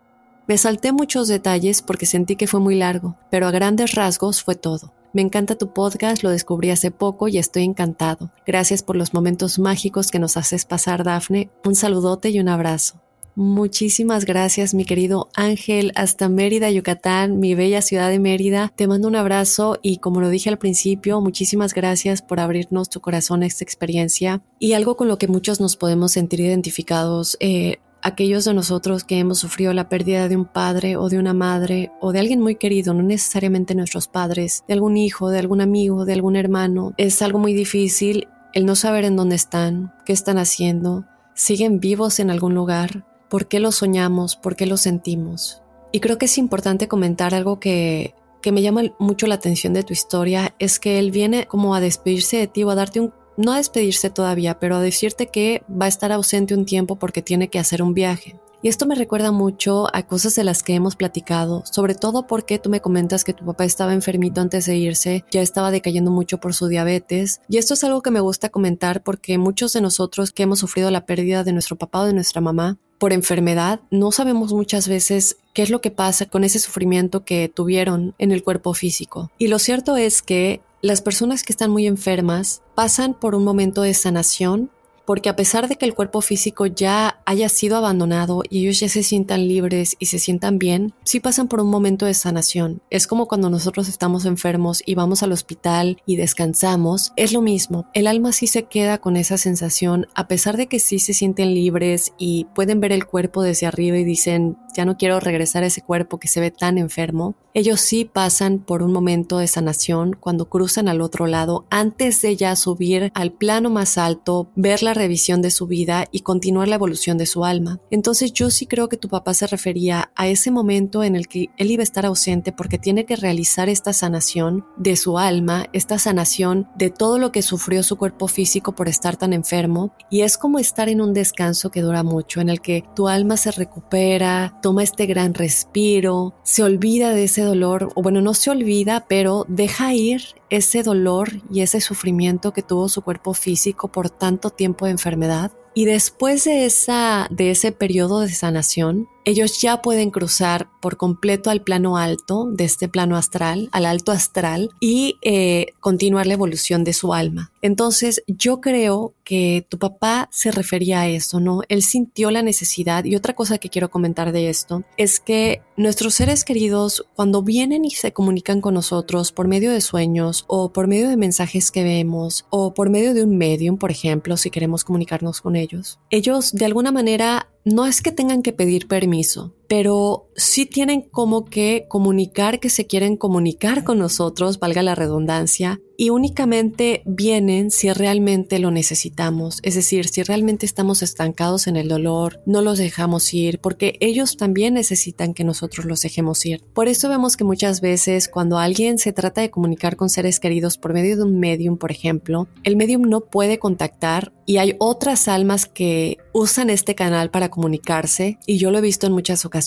Me 0.47 0.57
salté 0.57 0.93
muchos 0.93 1.29
detalles 1.29 1.83
porque 1.83 2.07
sentí 2.07 2.37
que 2.37 2.47
fue 2.47 2.59
muy 2.59 2.75
largo, 2.75 3.19
pero 3.31 3.47
a 3.47 3.51
grandes 3.51 3.95
rasgos 3.95 4.43
fue 4.43 4.55
todo. 4.55 4.95
Me 5.13 5.21
encanta 5.21 5.59
tu 5.59 5.75
podcast, 5.75 6.23
lo 6.23 6.31
descubrí 6.31 6.71
hace 6.71 6.91
poco 6.91 7.29
y 7.29 7.37
estoy 7.37 7.65
encantado. 7.65 8.31
Gracias 8.47 8.83
por 8.83 8.97
los 8.97 9.13
momentos 9.13 9.59
mágicos 9.59 10.11
que 10.11 10.19
nos 10.19 10.39
haces 10.39 10.65
pasar, 10.65 11.05
Dafne. 11.05 11.51
Un 11.67 11.75
saludote 11.75 12.31
y 12.31 12.41
un 12.41 12.49
abrazo. 12.49 12.99
Muchísimas 13.41 14.25
gracias, 14.25 14.75
mi 14.75 14.85
querido 14.85 15.29
Ángel, 15.33 15.93
hasta 15.95 16.29
Mérida, 16.29 16.73
Yucatán, 16.73 17.39
mi 17.39 17.55
bella 17.55 17.83
ciudad 17.83 18.11
de 18.11 18.19
Mérida. 18.19 18.73
Te 18.75 18.89
mando 18.89 19.07
un 19.07 19.15
abrazo 19.15 19.79
y 19.81 19.99
como 19.99 20.21
lo 20.21 20.29
dije 20.29 20.51
al 20.51 20.59
principio, 20.59 21.21
muchísimas 21.21 21.73
gracias 21.73 22.21
por 22.21 22.41
abrirnos 22.41 22.91
tu 22.91 22.99
corazón 22.99 23.45
a 23.45 23.47
esta 23.47 23.63
experiencia 23.63 24.43
y 24.59 24.73
algo 24.73 24.97
con 24.97 25.07
lo 25.07 25.19
que 25.19 25.29
muchos 25.29 25.61
nos 25.61 25.77
podemos 25.77 26.11
sentir 26.11 26.41
identificados. 26.41 27.37
Eh, 27.39 27.77
aquellos 28.03 28.45
de 28.45 28.55
nosotros 28.55 29.05
que 29.05 29.21
hemos 29.21 29.39
sufrido 29.39 29.73
la 29.73 29.89
pérdida 29.89 30.29
de 30.29 30.35
un 30.35 30.45
padre 30.45 30.97
o 30.97 31.09
de 31.09 31.21
una 31.21 31.33
madre 31.33 31.93
o 32.01 32.11
de 32.11 32.19
alguien 32.19 32.41
muy 32.41 32.57
querido, 32.57 32.93
no 32.93 33.05
necesariamente 33.05 33.77
nuestros 33.77 34.09
padres, 34.09 34.65
de 34.67 34.75
algún 34.75 34.97
hijo, 34.97 35.31
de 35.31 35.39
algún 35.39 35.61
amigo, 35.61 36.05
de 36.05 36.15
algún 36.15 36.35
hermano, 36.35 36.93
es 36.97 37.23
algo 37.23 37.39
muy 37.39 37.55
difícil 37.55 38.27
el 38.53 38.67
no 38.67 38.75
saber 38.75 39.05
en 39.05 39.15
dónde 39.15 39.37
están, 39.37 39.95
qué 40.05 40.13
están 40.13 40.39
haciendo, 40.39 41.05
siguen 41.35 41.79
vivos 41.79 42.19
en 42.19 42.31
algún 42.31 42.55
lugar 42.57 43.05
por 43.29 43.49
qué 43.49 43.61
lo 43.61 43.73
soñamos, 43.73 44.37
por 44.37 44.57
qué 44.57 44.67
lo 44.67 44.77
sentimos. 44.77 45.63
Y 45.93 46.01
creo 46.01 46.19
que 46.19 46.27
es 46.27 46.39
importante 46.39 46.89
comentar 46.89 47.35
algo 47.35 47.61
que, 47.61 48.15
que 48.43 48.53
me 48.53 48.63
llama 48.63 48.83
mucho 48.99 49.27
la 49.27 49.37
atención 49.37 49.73
de 49.73 49.83
tu 49.83 49.93
historia, 49.93 50.55
es 50.59 50.79
que 50.79 50.99
él 50.99 51.11
viene 51.11 51.47
como 51.47 51.75
a 51.75 51.81
despedirse 51.81 52.37
de 52.37 52.47
ti 52.47 52.65
o 52.65 52.71
a 52.71 52.75
darte 52.75 53.01
un, 53.01 53.13
no 53.37 53.53
a 53.53 53.57
despedirse 53.57 54.11
todavía, 54.11 54.59
pero 54.59 54.77
a 54.77 54.81
decirte 54.81 55.29
que 55.29 55.63
va 55.71 55.87
a 55.87 55.89
estar 55.89 56.13
ausente 56.13 56.55
un 56.55 56.65
tiempo 56.65 56.97
porque 56.97 57.23
tiene 57.23 57.49
que 57.49 57.59
hacer 57.59 57.83
un 57.83 57.95
viaje. 57.95 58.39
Y 58.61 58.69
esto 58.69 58.87
me 58.87 58.97
recuerda 58.97 59.31
mucho 59.31 59.87
a 59.95 60.03
cosas 60.03 60.35
de 60.35 60.43
las 60.43 60.65
que 60.65 60.75
hemos 60.75 60.97
platicado, 60.97 61.63
sobre 61.65 61.95
todo 61.95 62.27
porque 62.27 62.59
tú 62.59 62.71
me 62.71 62.81
comentas 62.81 63.23
que 63.23 63.33
tu 63.33 63.45
papá 63.45 63.65
estaba 63.65 63.95
enfermito 63.95 64.41
antes 64.41 64.67
de 64.67 64.77
irse, 64.77 65.25
ya 65.31 65.43
estaba 65.43 65.71
decayendo 65.71 66.11
mucho 66.11 66.39
por 66.39 66.55
su 66.55 66.67
diabetes. 66.67 67.41
Y 67.49 67.59
esto 67.59 67.75
es 67.75 67.85
algo 67.85 68.03
que 68.03 68.11
me 68.11 68.19
gusta 68.19 68.49
comentar 68.49 69.05
porque 69.05 69.39
muchos 69.39 69.73
de 69.75 69.81
nosotros 69.81 70.33
que 70.33 70.43
hemos 70.43 70.59
sufrido 70.59 70.91
la 70.91 71.07
pérdida 71.07 71.45
de 71.45 71.53
nuestro 71.53 71.77
papá 71.77 72.01
o 72.01 72.07
de 72.07 72.15
nuestra 72.15 72.41
mamá 72.41 72.79
por 72.99 73.13
enfermedad, 73.13 73.81
no 73.91 74.13
sabemos 74.13 74.53
muchas 74.53 74.89
veces 74.89 75.37
qué 75.55 75.63
es 75.63 75.71
lo 75.71 75.81
que 75.81 75.91
pasa 75.91 76.27
con 76.27 76.45
ese 76.45 76.59
sufrimiento 76.59 77.25
que 77.25 77.49
tuvieron 77.49 78.15
en 78.19 78.33
el 78.33 78.43
cuerpo 78.43 78.75
físico. 78.75 79.31
Y 79.39 79.49
lo 79.49 79.59
cierto 79.59 79.97
es 79.97 80.23
que 80.23 80.61
las 80.83 81.03
personas 81.03 81.43
que 81.43 81.53
están 81.53 81.71
muy 81.71 81.87
enfermas 81.87 82.63
pasan 82.75 83.15
por 83.15 83.35
un 83.35 83.45
momento 83.45 83.83
de 83.83 83.95
sanación 83.95 84.71
porque 85.09 85.31
a 85.31 85.37
pesar 85.37 85.69
de 85.69 85.77
que 85.77 85.87
el 85.87 85.95
cuerpo 85.95 86.21
físico 86.21 86.67
ya 86.67 87.23
haya 87.25 87.49
sido 87.49 87.79
abandonado 87.79 88.43
y 88.51 88.61
ellos 88.61 88.81
ya 88.81 88.91
se 88.91 89.03
sientan 89.03 89.49
libres 89.49 89.97
y 89.99 90.05
se 90.05 90.19
sientan 90.19 90.59
bien, 90.59 90.93
sí 91.03 91.19
pasan 91.19 91.49
por 91.49 91.63
un 91.63 91.71
momento 91.71 92.05
de 92.05 92.13
sanación. 92.13 92.83
Es 92.91 93.07
como 93.07 93.27
cuando 93.27 93.49
nosotros 93.49 93.89
estamos 93.89 94.27
enfermos 94.27 94.83
y 94.85 94.97
vamos 94.97 95.23
al 95.23 95.33
hospital 95.33 96.03
y 96.05 96.17
descansamos, 96.17 97.15
es 97.17 97.33
lo 97.33 97.41
mismo. 97.41 97.87
El 97.95 98.07
alma 98.07 98.33
sí 98.33 98.47
se 98.49 98.65
queda 98.65 98.99
con 98.99 99.17
esa 99.17 99.39
sensación, 99.39 100.09
a 100.15 100.29
pesar 100.29 100.59
de 100.59 100.67
que 100.67 100.79
sí 100.79 100.99
se 100.99 101.15
sienten 101.15 101.55
libres 101.55 102.13
y 102.19 102.45
pueden 102.55 102.79
ver 102.79 102.93
el 102.93 103.07
cuerpo 103.07 103.43
desde 103.43 103.67
arriba 103.67 103.97
y 103.97 104.05
dicen, 104.05 104.59
ya 104.77 104.85
no 104.85 104.99
quiero 104.99 105.21
regresar 105.21 105.63
a 105.63 105.69
ese 105.69 105.81
cuerpo 105.81 106.19
que 106.19 106.29
se 106.29 106.41
ve 106.41 106.51
tan 106.51 106.77
enfermo. 106.77 107.35
Ellos 107.55 107.81
sí 107.81 108.05
pasan 108.05 108.59
por 108.59 108.83
un 108.83 108.93
momento 108.93 109.39
de 109.39 109.49
sanación 109.49 110.15
cuando 110.21 110.49
cruzan 110.51 110.87
al 110.87 111.01
otro 111.01 111.27
lado 111.27 111.65
antes 111.71 112.21
de 112.21 112.37
ya 112.37 112.55
subir 112.55 113.11
al 113.15 113.33
plano 113.33 113.71
más 113.71 113.99
alto, 113.99 114.51
ver 114.55 114.83
la 114.83 114.95
revisión 114.99 115.41
de 115.41 115.51
su 115.51 115.67
vida 115.67 116.07
y 116.13 116.21
continuar 116.21 116.69
la 116.69 116.75
evolución 116.75 117.17
de 117.17 117.27
su 117.27 117.45
alma. 117.45 117.81
Entonces 117.91 118.33
yo 118.33 118.51
sí 118.51 118.67
creo 118.67 118.89
que 118.89 118.97
tu 118.97 119.09
papá 119.09 119.33
se 119.35 119.47
refería 119.47 120.11
a 120.15 120.29
ese 120.29 120.51
momento 120.51 121.03
en 121.03 121.17
el 121.17 121.29
que 121.29 121.49
él 121.57 121.71
iba 121.71 121.83
a 121.83 121.85
estar 121.85 122.05
ausente 122.05 122.53
porque 122.53 122.79
tiene 122.79 123.07
que 123.07 123.17
realizar 123.17 123.69
esta 123.69 123.93
sanación 123.93 124.67
de 124.77 124.97
su 124.97 125.19
alma, 125.19 125.67
esta 125.73 125.99
sanación 125.99 126.69
de 126.77 126.91
todo 126.91 127.19
lo 127.19 127.33
que 127.33 127.43
sufrió 127.43 127.83
su 127.83 127.97
cuerpo 127.97 128.29
físico 128.29 128.75
por 128.75 128.89
estar 128.89 129.17
tan 129.17 129.33
enfermo 129.33 129.93
y 130.11 130.23
es 130.23 130.37
como 130.37 130.59
estar 130.59 130.89
en 130.89 131.01
un 131.01 131.15
descanso 131.15 131.71
que 131.71 131.83
dura 131.83 132.03
mucho, 132.03 132.41
en 132.41 132.49
el 132.49 132.61
que 132.61 132.85
tu 132.95 133.09
alma 133.09 133.37
se 133.37 133.51
recupera, 133.53 134.59
toma 134.63 134.83
este 134.83 135.07
gran 135.07 135.35
respiro, 135.35 136.35
se 136.43 136.63
olvida 136.63 137.11
de 137.11 137.25
ese 137.25 137.43
dolor, 137.43 137.91
o 137.95 138.03
bueno, 138.03 138.21
no 138.21 138.35
se 138.35 138.51
olvida, 138.51 139.07
pero 139.09 139.47
deja 139.49 139.95
ir 139.95 140.23
ese 140.51 140.83
dolor 140.83 141.31
y 141.51 141.61
ese 141.61 141.81
sufrimiento 141.81 142.53
que 142.53 142.63
tuvo 142.63 142.89
su 142.89 143.03
cuerpo 143.03 143.35
físico 143.35 143.89
por 143.89 144.11
tanto 144.11 144.51
tiempo 144.51 144.87
enfermedad. 144.91 145.53
Y 145.75 145.85
después 145.85 146.45
de, 146.45 146.67
esa, 146.67 147.29
de 147.31 147.51
ese 147.53 147.73
periodo 147.73 148.21
de 148.21 148.31
sanación, 148.31 149.09
ellos 149.29 149.61
ya 149.61 149.83
pueden 149.83 150.11
cruzar 150.11 150.69
por 150.81 150.97
completo 150.97 151.51
al 151.51 151.61
plano 151.61 151.99
alto, 151.99 152.49
de 152.51 152.65
este 152.65 152.89
plano 152.89 153.15
astral, 153.15 153.69
al 153.73 153.85
alto 153.85 154.11
astral, 154.11 154.71
y 154.81 155.17
eh, 155.21 155.75
continuar 155.81 156.27
la 156.27 156.33
evolución 156.33 156.83
de 156.83 156.95
su 156.95 157.13
alma. 157.13 157.53
Entonces, 157.61 158.23
yo 158.27 158.63
creo 158.63 159.13
que 159.25 159.67
tu 159.69 159.79
papá 159.79 160.31
se 160.33 160.51
refería 160.51 161.03
a 161.03 161.09
eso, 161.09 161.41
¿no? 161.41 161.61
Él 161.69 161.83
sintió 161.83 162.31
la 162.31 162.41
necesidad, 162.41 163.05
y 163.05 163.17
otra 163.17 163.35
cosa 163.35 163.59
que 163.59 163.69
quiero 163.69 163.91
comentar 163.91 164.33
de 164.33 164.49
esto, 164.49 164.83
es 164.97 165.21
que 165.21 165.61
nuestros 165.77 166.15
seres 166.15 166.43
queridos, 166.43 167.05
cuando 167.15 167.43
vienen 167.43 167.85
y 167.85 167.91
se 167.91 168.15
comunican 168.15 168.63
con 168.63 168.73
nosotros 168.73 169.33
por 169.33 169.47
medio 169.47 169.73
de 169.73 169.83
sueños, 169.83 170.47
o 170.47 170.73
por 170.73 170.89
medio 170.89 171.11
de 171.11 171.19
mensajes 171.19 171.71
que 171.71 171.85
vemos, 171.85 172.47
o 172.49 172.73
por 172.73 172.89
medio 172.89 173.13
de 173.13 173.25
un 173.25 173.37
medium, 173.37 173.77
por 173.77 173.91
ejemplo, 173.91 174.39
si 174.39 174.51
queremos 174.51 174.85
comunicarnos 174.85 175.43
con 175.43 175.55
ellos, 175.55 175.99
ellos 176.09 176.53
de 176.53 176.65
alguna 176.65 176.93
manera 176.93 177.49
no 177.69 177.87
es 177.87 178.03
que 178.03 178.13
tengan 178.13 178.43
que 178.43 178.53
pedir 178.53 178.89
permiso, 178.89 179.55
pero 179.69 180.31
sí 180.35 180.65
tienen 180.65 181.03
como 181.03 181.45
que 181.45 181.85
comunicar 181.89 182.59
que 182.59 182.71
se 182.71 182.87
quieren 182.87 183.17
comunicar 183.17 183.85
con 183.85 183.99
nosotros, 183.99 184.59
valga 184.59 184.83
la 184.83 184.95
redundancia, 184.95 185.81
y 186.01 186.11
únicamente 186.11 187.03
vienen 187.07 187.73
si 187.73 187.93
realmente 187.93 188.61
lo 188.61 188.71
necesitamos, 188.71 189.59
es 189.65 189.75
decir, 189.75 190.07
si 190.07 190.23
realmente 190.23 190.65
estamos 190.65 191.03
estancados 191.03 191.67
en 191.67 191.75
el 191.75 191.89
dolor, 191.89 192.41
no 192.47 192.63
los 192.63 192.79
dejamos 192.79 193.35
ir, 193.35 193.59
porque 193.59 193.97
ellos 193.99 194.37
también 194.37 194.75
necesitan 194.75 195.35
que 195.35 195.43
nosotros 195.43 195.87
los 195.87 196.01
dejemos 196.01 196.47
ir. 196.47 196.63
Por 196.73 196.87
eso 196.87 197.09
vemos 197.09 197.37
que 197.37 197.43
muchas 197.43 197.81
veces 197.81 198.29
cuando 198.29 198.59
alguien 198.59 198.99
se 198.99 199.13
trata 199.13 199.41
de 199.41 199.51
comunicar 199.51 199.97
con 199.97 200.09
seres 200.09 200.39
queridos 200.39 200.79
por 200.79 200.95
medio 200.95 201.17
de 201.17 201.25
un 201.25 201.41
medium, 201.41 201.79
por 201.79 201.91
ejemplo, 201.91 202.47
el 202.63 202.77
medium 202.77 203.03
no 203.03 203.23
puede 203.23 203.59
contactar 203.59 204.33
y 204.47 204.59
hay 204.59 204.77
otras 204.79 205.27
almas 205.27 205.67
que 205.67 206.19
usan 206.33 206.71
este 206.71 206.95
canal 206.95 207.33
para 207.33 207.51
comunicarse 207.51 208.39
y 208.47 208.59
yo 208.59 208.71
lo 208.71 208.79
he 208.79 208.83
visto 208.83 209.09
en 209.09 209.15
muchas 209.15 209.45
ocasiones 209.45 209.58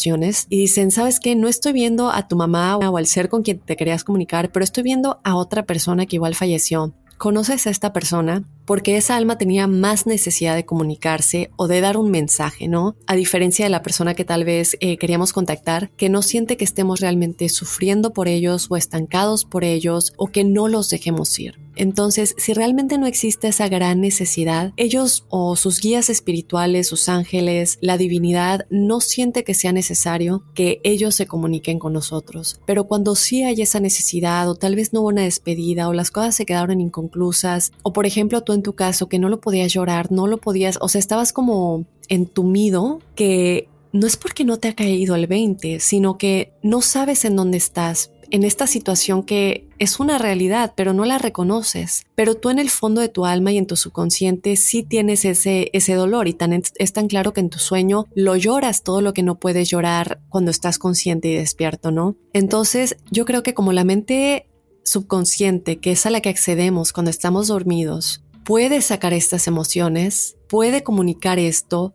y 0.49 0.57
dicen, 0.57 0.91
¿sabes 0.91 1.19
qué? 1.19 1.35
No 1.35 1.47
estoy 1.47 1.73
viendo 1.73 2.11
a 2.11 2.27
tu 2.27 2.35
mamá 2.35 2.77
o 2.77 2.97
al 2.97 3.05
ser 3.05 3.29
con 3.29 3.43
quien 3.43 3.59
te 3.59 3.75
querías 3.75 4.03
comunicar, 4.03 4.51
pero 4.51 4.63
estoy 4.63 4.83
viendo 4.83 5.19
a 5.23 5.35
otra 5.35 5.63
persona 5.63 6.05
que 6.05 6.15
igual 6.15 6.35
falleció. 6.35 6.93
¿Conoces 7.17 7.67
a 7.67 7.69
esta 7.69 7.93
persona? 7.93 8.43
Porque 8.71 8.95
esa 8.95 9.17
alma 9.17 9.37
tenía 9.37 9.67
más 9.67 10.05
necesidad 10.05 10.55
de 10.55 10.63
comunicarse 10.63 11.51
o 11.57 11.67
de 11.67 11.81
dar 11.81 11.97
un 11.97 12.09
mensaje, 12.09 12.69
¿no? 12.69 12.95
A 13.05 13.17
diferencia 13.17 13.65
de 13.65 13.69
la 13.69 13.83
persona 13.83 14.13
que 14.13 14.23
tal 14.23 14.45
vez 14.45 14.77
eh, 14.79 14.95
queríamos 14.95 15.33
contactar, 15.33 15.89
que 15.97 16.07
no 16.07 16.21
siente 16.21 16.55
que 16.55 16.63
estemos 16.63 17.01
realmente 17.01 17.49
sufriendo 17.49 18.13
por 18.13 18.29
ellos 18.29 18.67
o 18.69 18.77
estancados 18.77 19.43
por 19.43 19.65
ellos 19.65 20.13
o 20.15 20.27
que 20.27 20.45
no 20.45 20.69
los 20.69 20.89
dejemos 20.89 21.37
ir. 21.37 21.59
Entonces, 21.75 22.35
si 22.37 22.53
realmente 22.53 22.97
no 22.97 23.07
existe 23.07 23.47
esa 23.47 23.67
gran 23.69 24.01
necesidad, 24.01 24.73
ellos 24.77 25.25
o 25.29 25.55
sus 25.55 25.79
guías 25.79 26.09
espirituales, 26.09 26.87
sus 26.87 27.07
ángeles, 27.09 27.77
la 27.81 27.97
divinidad, 27.97 28.65
no 28.69 28.99
siente 28.99 29.43
que 29.43 29.53
sea 29.53 29.71
necesario 29.71 30.43
que 30.53 30.81
ellos 30.83 31.15
se 31.15 31.27
comuniquen 31.27 31.79
con 31.79 31.93
nosotros. 31.93 32.59
Pero 32.65 32.85
cuando 32.85 33.15
sí 33.15 33.43
hay 33.43 33.61
esa 33.61 33.79
necesidad, 33.79 34.49
o 34.49 34.55
tal 34.55 34.75
vez 34.75 34.93
no 34.93 35.01
hubo 35.01 35.09
una 35.09 35.23
despedida, 35.23 35.87
o 35.87 35.93
las 35.93 36.11
cosas 36.11 36.35
se 36.35 36.45
quedaron 36.45 36.81
inconclusas, 36.81 37.71
o 37.83 37.93
por 37.93 38.05
ejemplo 38.05 38.41
tú 38.41 38.53
en 38.61 38.63
tu 38.63 38.73
caso 38.75 39.09
que 39.09 39.17
no 39.17 39.27
lo 39.27 39.41
podías 39.41 39.73
llorar, 39.73 40.11
no 40.11 40.27
lo 40.27 40.37
podías, 40.37 40.77
o 40.81 40.87
sea, 40.87 40.99
estabas 40.99 41.33
como 41.33 41.85
entumido, 42.09 42.99
que 43.15 43.67
no 43.91 44.05
es 44.05 44.17
porque 44.17 44.45
no 44.45 44.57
te 44.57 44.67
ha 44.67 44.75
caído 44.75 45.15
el 45.15 45.25
20, 45.25 45.79
sino 45.79 46.19
que 46.19 46.53
no 46.61 46.81
sabes 46.83 47.25
en 47.25 47.35
dónde 47.35 47.57
estás, 47.57 48.11
en 48.29 48.43
esta 48.43 48.67
situación 48.67 49.23
que 49.23 49.67
es 49.79 49.99
una 49.99 50.19
realidad, 50.19 50.73
pero 50.77 50.93
no 50.93 51.05
la 51.05 51.17
reconoces. 51.17 52.05
Pero 52.13 52.35
tú 52.35 52.51
en 52.51 52.59
el 52.59 52.69
fondo 52.69 53.01
de 53.01 53.09
tu 53.09 53.25
alma 53.25 53.51
y 53.51 53.57
en 53.57 53.65
tu 53.65 53.75
subconsciente 53.75 54.55
sí 54.57 54.83
tienes 54.83 55.25
ese, 55.25 55.71
ese 55.73 55.95
dolor 55.95 56.27
y 56.27 56.33
tan, 56.33 56.53
es 56.53 56.93
tan 56.93 57.07
claro 57.07 57.33
que 57.33 57.41
en 57.41 57.49
tu 57.49 57.57
sueño 57.57 58.05
lo 58.13 58.35
lloras 58.35 58.83
todo 58.83 59.01
lo 59.01 59.13
que 59.13 59.23
no 59.23 59.39
puedes 59.39 59.69
llorar 59.69 60.21
cuando 60.29 60.51
estás 60.51 60.77
consciente 60.77 61.29
y 61.29 61.35
despierto, 61.35 61.89
¿no? 61.89 62.15
Entonces 62.31 62.95
yo 63.09 63.25
creo 63.25 63.41
que 63.41 63.55
como 63.55 63.73
la 63.73 63.83
mente 63.83 64.47
subconsciente, 64.83 65.79
que 65.79 65.91
es 65.91 66.05
a 66.05 66.11
la 66.11 66.21
que 66.21 66.29
accedemos 66.29 66.93
cuando 66.93 67.09
estamos 67.09 67.47
dormidos, 67.47 68.23
puede 68.43 68.81
sacar 68.81 69.13
estas 69.13 69.47
emociones, 69.47 70.37
puede 70.47 70.83
comunicar 70.83 71.39
esto, 71.39 71.93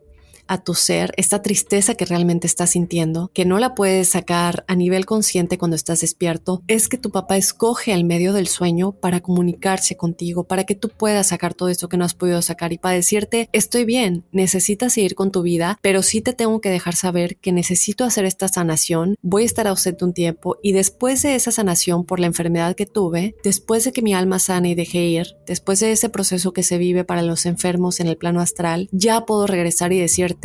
a 0.49 0.63
tu 0.63 0.75
ser, 0.75 1.13
esta 1.17 1.43
tristeza 1.43 1.95
que 1.95 2.05
realmente 2.05 2.47
estás 2.47 2.71
sintiendo, 2.71 3.31
que 3.35 3.45
no 3.45 3.59
la 3.59 3.75
puedes 3.75 4.09
sacar 4.09 4.65
a 4.69 4.75
nivel 4.75 5.07
consciente 5.07 5.59
cuando 5.59 5.77
estás 5.77 6.01
despierto, 6.01 6.63
es 6.69 6.89
que 6.89 6.99
tu 6.99 7.11
papá 7.11 7.37
escoge 7.37 7.93
al 7.93 8.05
medio 8.05 8.33
del 8.33 8.47
sueño 8.47 8.93
para 8.93 9.21
comunicarse 9.21 9.97
contigo, 9.97 10.45
para 10.45 10.65
que 10.65 10.75
tú 10.75 10.89
puedas 10.89 11.29
sacar 11.29 11.55
todo 11.55 11.69
esto 11.69 11.89
que 11.89 11.97
no 11.97 12.05
has 12.05 12.15
podido 12.15 12.41
sacar 12.43 12.73
y 12.73 12.79
para 12.79 12.95
decirte, 12.95 13.49
estoy 13.53 13.85
bien, 13.85 14.25
necesitas 14.33 14.93
seguir 14.93 15.15
con 15.15 15.31
tu 15.31 15.43
vida, 15.43 15.79
pero 15.83 16.03
sí 16.03 16.21
te 16.21 16.33
tengo 16.33 16.61
que 16.61 16.71
dejar 16.71 16.95
saber 16.95 17.37
que 17.39 17.53
necesito 17.53 18.05
hacer 18.05 18.25
esta 18.25 18.49
sanación, 18.49 19.17
voy 19.23 19.43
a 19.43 19.47
estar 19.47 19.67
ausente 19.67 20.05
un 20.05 20.13
tiempo 20.13 20.57
y 20.63 20.73
después 20.73 21.23
de 21.23 21.35
esa 21.35 21.51
sanación 21.51 22.05
por 22.05 22.21
la 22.21 22.27
enfermedad 22.27 22.77
que 22.77 22.87
tuve, 22.87 23.35
después 23.43 23.85
de 23.85 23.93
que 23.93 24.03
mi 24.03 24.15
alma 24.15 24.39
sane 24.39 24.71
y 24.71 24.75
deje 24.75 25.05
ir, 25.05 25.37
después 25.47 25.81
de 25.81 25.93
ese 25.93 26.09
proceso 26.09 26.53
que 26.53 26.63
se 26.63 26.79
vive 26.79 27.05
para 27.05 27.23
los 27.23 27.47
enfermos 27.47 28.01
en 28.01 28.07
el 28.07 28.17
plano 28.17 28.41
astral, 28.41 28.89
ya 28.93 29.25
puedo 29.27 29.47
regresar 29.47 29.93
y 29.93 29.99
decirte 29.99 30.36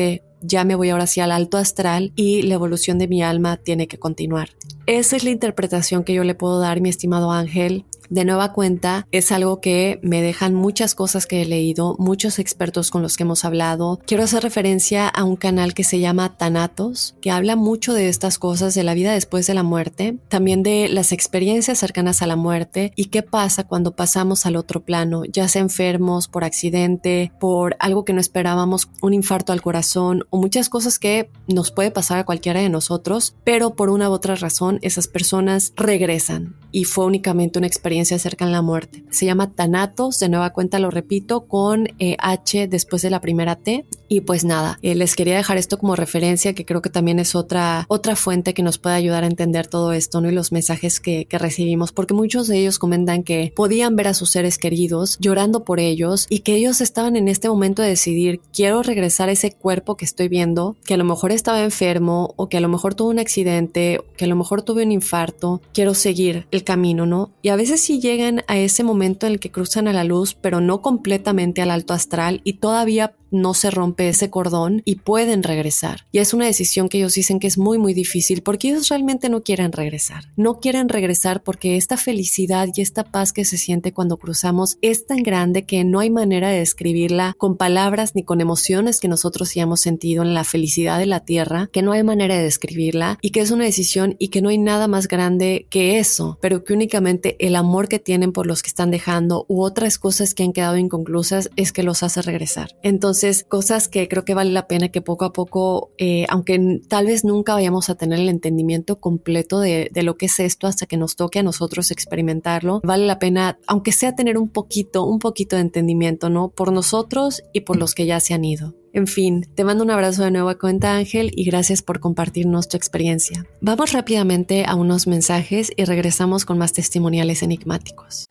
ya 0.41 0.63
me 0.63 0.75
voy 0.75 0.89
ahora 0.89 1.03
hacia 1.03 1.25
el 1.25 1.31
alto 1.31 1.57
astral 1.57 2.11
y 2.15 2.41
la 2.43 2.55
evolución 2.55 2.97
de 2.97 3.07
mi 3.07 3.21
alma 3.21 3.57
tiene 3.57 3.87
que 3.87 3.99
continuar. 3.99 4.49
Esa 4.87 5.15
es 5.15 5.23
la 5.23 5.29
interpretación 5.29 6.03
que 6.03 6.13
yo 6.13 6.23
le 6.23 6.35
puedo 6.35 6.59
dar, 6.59 6.81
mi 6.81 6.89
estimado 6.89 7.31
Ángel, 7.31 7.85
de 8.09 8.25
nueva 8.25 8.53
cuenta 8.53 9.07
es 9.11 9.31
algo 9.31 9.61
que 9.61 9.99
me 10.01 10.21
dejan 10.21 10.53
muchas 10.53 10.95
cosas 10.95 11.25
que 11.27 11.41
he 11.41 11.45
leído, 11.45 11.95
muchos 11.99 12.39
expertos 12.39 12.91
con 12.91 13.01
los 13.01 13.17
que 13.17 13.23
hemos 13.23 13.45
hablado. 13.45 13.99
Quiero 14.05 14.23
hacer 14.23 14.43
referencia 14.43 15.07
a 15.07 15.23
un 15.23 15.35
canal 15.35 15.73
que 15.73 15.83
se 15.83 15.99
llama 15.99 16.37
Tanatos, 16.37 17.15
que 17.21 17.31
habla 17.31 17.55
mucho 17.55 17.93
de 17.93 18.09
estas 18.09 18.37
cosas, 18.37 18.73
de 18.75 18.83
la 18.83 18.93
vida 18.93 19.13
después 19.13 19.47
de 19.47 19.53
la 19.53 19.63
muerte, 19.63 20.17
también 20.27 20.63
de 20.63 20.89
las 20.89 21.11
experiencias 21.11 21.79
cercanas 21.79 22.21
a 22.21 22.27
la 22.27 22.35
muerte 22.35 22.93
y 22.95 23.05
qué 23.05 23.23
pasa 23.23 23.65
cuando 23.65 23.95
pasamos 23.95 24.45
al 24.45 24.55
otro 24.55 24.83
plano, 24.83 25.23
ya 25.25 25.47
sea 25.47 25.61
enfermos, 25.61 26.27
por 26.27 26.43
accidente, 26.43 27.31
por 27.39 27.75
algo 27.79 28.05
que 28.05 28.13
no 28.13 28.21
esperábamos, 28.21 28.89
un 29.01 29.13
infarto 29.13 29.53
al 29.53 29.61
corazón 29.61 30.25
o 30.29 30.37
muchas 30.37 30.69
cosas 30.69 30.99
que 30.99 31.29
nos 31.47 31.71
puede 31.71 31.91
pasar 31.91 32.19
a 32.19 32.25
cualquiera 32.25 32.59
de 32.59 32.69
nosotros, 32.69 33.35
pero 33.43 33.75
por 33.75 33.89
una 33.89 34.09
u 34.09 34.13
otra 34.13 34.35
razón 34.35 34.79
esas 34.81 35.07
personas 35.07 35.73
regresan 35.75 36.55
y 36.71 36.85
fue 36.85 37.05
únicamente 37.05 37.59
una 37.59 37.67
experiencia 37.67 38.00
cerca 38.05 38.45
en 38.45 38.51
la 38.51 38.61
muerte. 38.61 39.03
Se 39.09 39.25
llama 39.25 39.51
Tanatos, 39.51 40.19
de 40.19 40.29
nueva 40.29 40.51
cuenta 40.51 40.79
lo 40.79 40.91
repito, 40.91 41.47
con 41.47 41.87
eh, 41.99 42.17
H 42.19 42.67
después 42.67 43.01
de 43.01 43.09
la 43.09 43.21
primera 43.21 43.55
T. 43.55 43.85
Y 44.11 44.19
pues 44.19 44.43
nada, 44.43 44.77
eh, 44.81 44.93
les 44.93 45.15
quería 45.15 45.37
dejar 45.37 45.55
esto 45.55 45.77
como 45.77 45.95
referencia, 45.95 46.53
que 46.53 46.65
creo 46.65 46.81
que 46.81 46.89
también 46.89 47.17
es 47.17 47.33
otra, 47.33 47.85
otra 47.87 48.17
fuente 48.17 48.53
que 48.53 48.61
nos 48.61 48.77
puede 48.77 48.97
ayudar 48.97 49.23
a 49.23 49.27
entender 49.27 49.67
todo 49.67 49.93
esto, 49.93 50.19
¿no? 50.19 50.29
Y 50.29 50.33
los 50.33 50.51
mensajes 50.51 50.99
que, 50.99 51.23
que 51.23 51.37
recibimos, 51.37 51.93
porque 51.93 52.13
muchos 52.13 52.49
de 52.49 52.57
ellos 52.57 52.77
comentan 52.77 53.23
que 53.23 53.53
podían 53.55 53.95
ver 53.95 54.09
a 54.09 54.13
sus 54.13 54.29
seres 54.29 54.57
queridos 54.57 55.17
llorando 55.21 55.63
por 55.63 55.79
ellos 55.79 56.27
y 56.29 56.39
que 56.39 56.57
ellos 56.57 56.81
estaban 56.81 57.15
en 57.15 57.29
este 57.29 57.47
momento 57.47 57.81
de 57.81 57.87
decidir, 57.87 58.41
quiero 58.53 58.83
regresar 58.83 59.29
a 59.29 59.31
ese 59.31 59.53
cuerpo 59.53 59.95
que 59.95 60.03
estoy 60.03 60.27
viendo, 60.27 60.75
que 60.83 60.95
a 60.95 60.97
lo 60.97 61.05
mejor 61.05 61.31
estaba 61.31 61.63
enfermo 61.63 62.33
o 62.35 62.49
que 62.49 62.57
a 62.57 62.61
lo 62.61 62.67
mejor 62.67 62.95
tuvo 62.95 63.11
un 63.11 63.19
accidente, 63.19 64.01
que 64.17 64.25
a 64.25 64.27
lo 64.27 64.35
mejor 64.35 64.61
tuve 64.61 64.83
un 64.83 64.91
infarto, 64.91 65.61
quiero 65.73 65.93
seguir 65.93 66.47
el 66.51 66.65
camino, 66.65 67.05
¿no? 67.05 67.31
Y 67.41 67.47
a 67.47 67.55
veces 67.55 67.79
sí 67.79 68.01
llegan 68.01 68.43
a 68.49 68.57
ese 68.57 68.83
momento 68.83 69.25
en 69.25 69.31
el 69.31 69.39
que 69.39 69.51
cruzan 69.51 69.87
a 69.87 69.93
la 69.93 70.03
luz, 70.03 70.33
pero 70.33 70.59
no 70.59 70.81
completamente 70.81 71.61
al 71.61 71.71
alto 71.71 71.93
astral 71.93 72.41
y 72.43 72.55
todavía 72.55 73.13
no 73.31 73.53
se 73.53 73.71
rompe 73.71 74.09
ese 74.09 74.29
cordón 74.29 74.81
y 74.85 74.95
pueden 74.95 75.43
regresar. 75.43 76.05
Y 76.11 76.19
es 76.19 76.33
una 76.33 76.45
decisión 76.45 76.89
que 76.89 76.97
ellos 76.97 77.13
dicen 77.13 77.39
que 77.39 77.47
es 77.47 77.57
muy 77.57 77.77
muy 77.77 77.93
difícil 77.93 78.43
porque 78.43 78.69
ellos 78.69 78.89
realmente 78.89 79.29
no 79.29 79.41
quieren 79.41 79.71
regresar. 79.71 80.25
No 80.35 80.59
quieren 80.59 80.89
regresar 80.89 81.41
porque 81.43 81.77
esta 81.77 81.97
felicidad 81.97 82.67
y 82.75 82.81
esta 82.81 83.03
paz 83.03 83.33
que 83.33 83.45
se 83.45 83.57
siente 83.57 83.93
cuando 83.93 84.17
cruzamos 84.17 84.77
es 84.81 85.05
tan 85.05 85.23
grande 85.23 85.63
que 85.63 85.83
no 85.83 85.99
hay 85.99 86.09
manera 86.09 86.49
de 86.49 86.59
describirla 86.59 87.35
con 87.37 87.57
palabras 87.57 88.15
ni 88.15 88.23
con 88.23 88.41
emociones 88.41 88.99
que 88.99 89.07
nosotros 89.07 89.55
hemos 89.55 89.81
sentido 89.81 90.23
en 90.23 90.33
la 90.33 90.43
felicidad 90.43 90.99
de 90.99 91.05
la 91.05 91.21
tierra, 91.21 91.69
que 91.71 91.81
no 91.81 91.91
hay 91.91 92.03
manera 92.03 92.35
de 92.35 92.43
describirla 92.43 93.17
y 93.21 93.31
que 93.31 93.41
es 93.41 93.51
una 93.51 93.65
decisión 93.65 94.15
y 94.19 94.29
que 94.29 94.41
no 94.41 94.49
hay 94.49 94.57
nada 94.57 94.87
más 94.87 95.07
grande 95.07 95.67
que 95.69 95.99
eso, 95.99 96.37
pero 96.41 96.63
que 96.63 96.73
únicamente 96.73 97.35
el 97.39 97.55
amor 97.55 97.87
que 97.87 97.99
tienen 97.99 98.31
por 98.31 98.47
los 98.47 98.61
que 98.61 98.69
están 98.69 98.91
dejando 98.91 99.45
u 99.47 99.61
otras 99.61 99.97
cosas 99.97 100.33
que 100.33 100.43
han 100.43 100.53
quedado 100.53 100.77
inconclusas 100.77 101.49
es 101.55 101.71
que 101.71 101.83
los 101.83 102.03
hace 102.03 102.21
regresar. 102.21 102.75
Entonces, 102.83 103.20
entonces, 103.21 103.45
cosas 103.47 103.87
que 103.87 104.07
creo 104.07 104.25
que 104.25 104.33
vale 104.33 104.49
la 104.49 104.67
pena 104.67 104.89
que 104.89 104.99
poco 104.99 105.25
a 105.25 105.31
poco, 105.31 105.91
eh, 105.99 106.25
aunque 106.29 106.81
tal 106.87 107.05
vez 107.05 107.23
nunca 107.23 107.53
vayamos 107.53 107.91
a 107.91 107.95
tener 107.95 108.19
el 108.19 108.29
entendimiento 108.29 108.99
completo 108.99 109.59
de, 109.59 109.91
lo 109.93 110.17
que 110.17 110.25
es 110.25 110.39
esto 110.39 110.65
hasta 110.65 110.87
que 110.87 110.97
nos 110.97 111.15
toque 111.15 111.37
a 111.37 111.43
nosotros 111.43 111.91
experimentarlo, 111.91 112.81
vale 112.83 113.05
la 113.05 113.19
pena, 113.19 113.59
aunque 113.67 113.91
sea 113.91 114.15
tener 114.15 114.39
un 114.39 114.49
poquito, 114.49 115.05
un 115.05 115.19
poquito 115.19 115.55
de 115.55 115.61
entendimiento, 115.61 116.31
¿no? 116.31 116.49
Por 116.49 116.71
nosotros 116.71 117.43
y 117.53 117.61
por 117.61 117.77
los 117.77 117.93
que 117.93 118.07
ya 118.07 118.19
se 118.19 118.33
han 118.33 118.43
ido. 118.43 118.73
En 118.91 119.05
fin, 119.05 119.47
te 119.53 119.63
mando 119.65 119.83
un 119.83 119.91
abrazo 119.91 120.23
de 120.23 120.31
nuevo 120.31 120.49
a 120.49 120.57
cuenta 120.57 120.95
Ángel 120.95 121.31
y 121.35 121.43
gracias 121.43 121.83
por 121.83 121.99
compartirnos 121.99 122.69
tu 122.69 122.75
experiencia. 122.75 123.45
Vamos 123.61 123.91
rápidamente 123.91 124.65
a 124.65 124.73
unos 124.73 125.05
mensajes 125.05 125.71
y 125.77 125.85
regresamos 125.85 126.43
con 126.43 126.57
más 126.57 126.73
testimoniales 126.73 127.43
enigmáticos. 127.43 128.25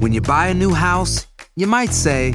When 0.00 0.12
you 0.12 0.20
buy 0.20 0.50
a 0.50 0.54
new 0.54 0.74
house, 0.74 1.28
you 1.54 1.68
might 1.68 1.92
say, 1.92 2.34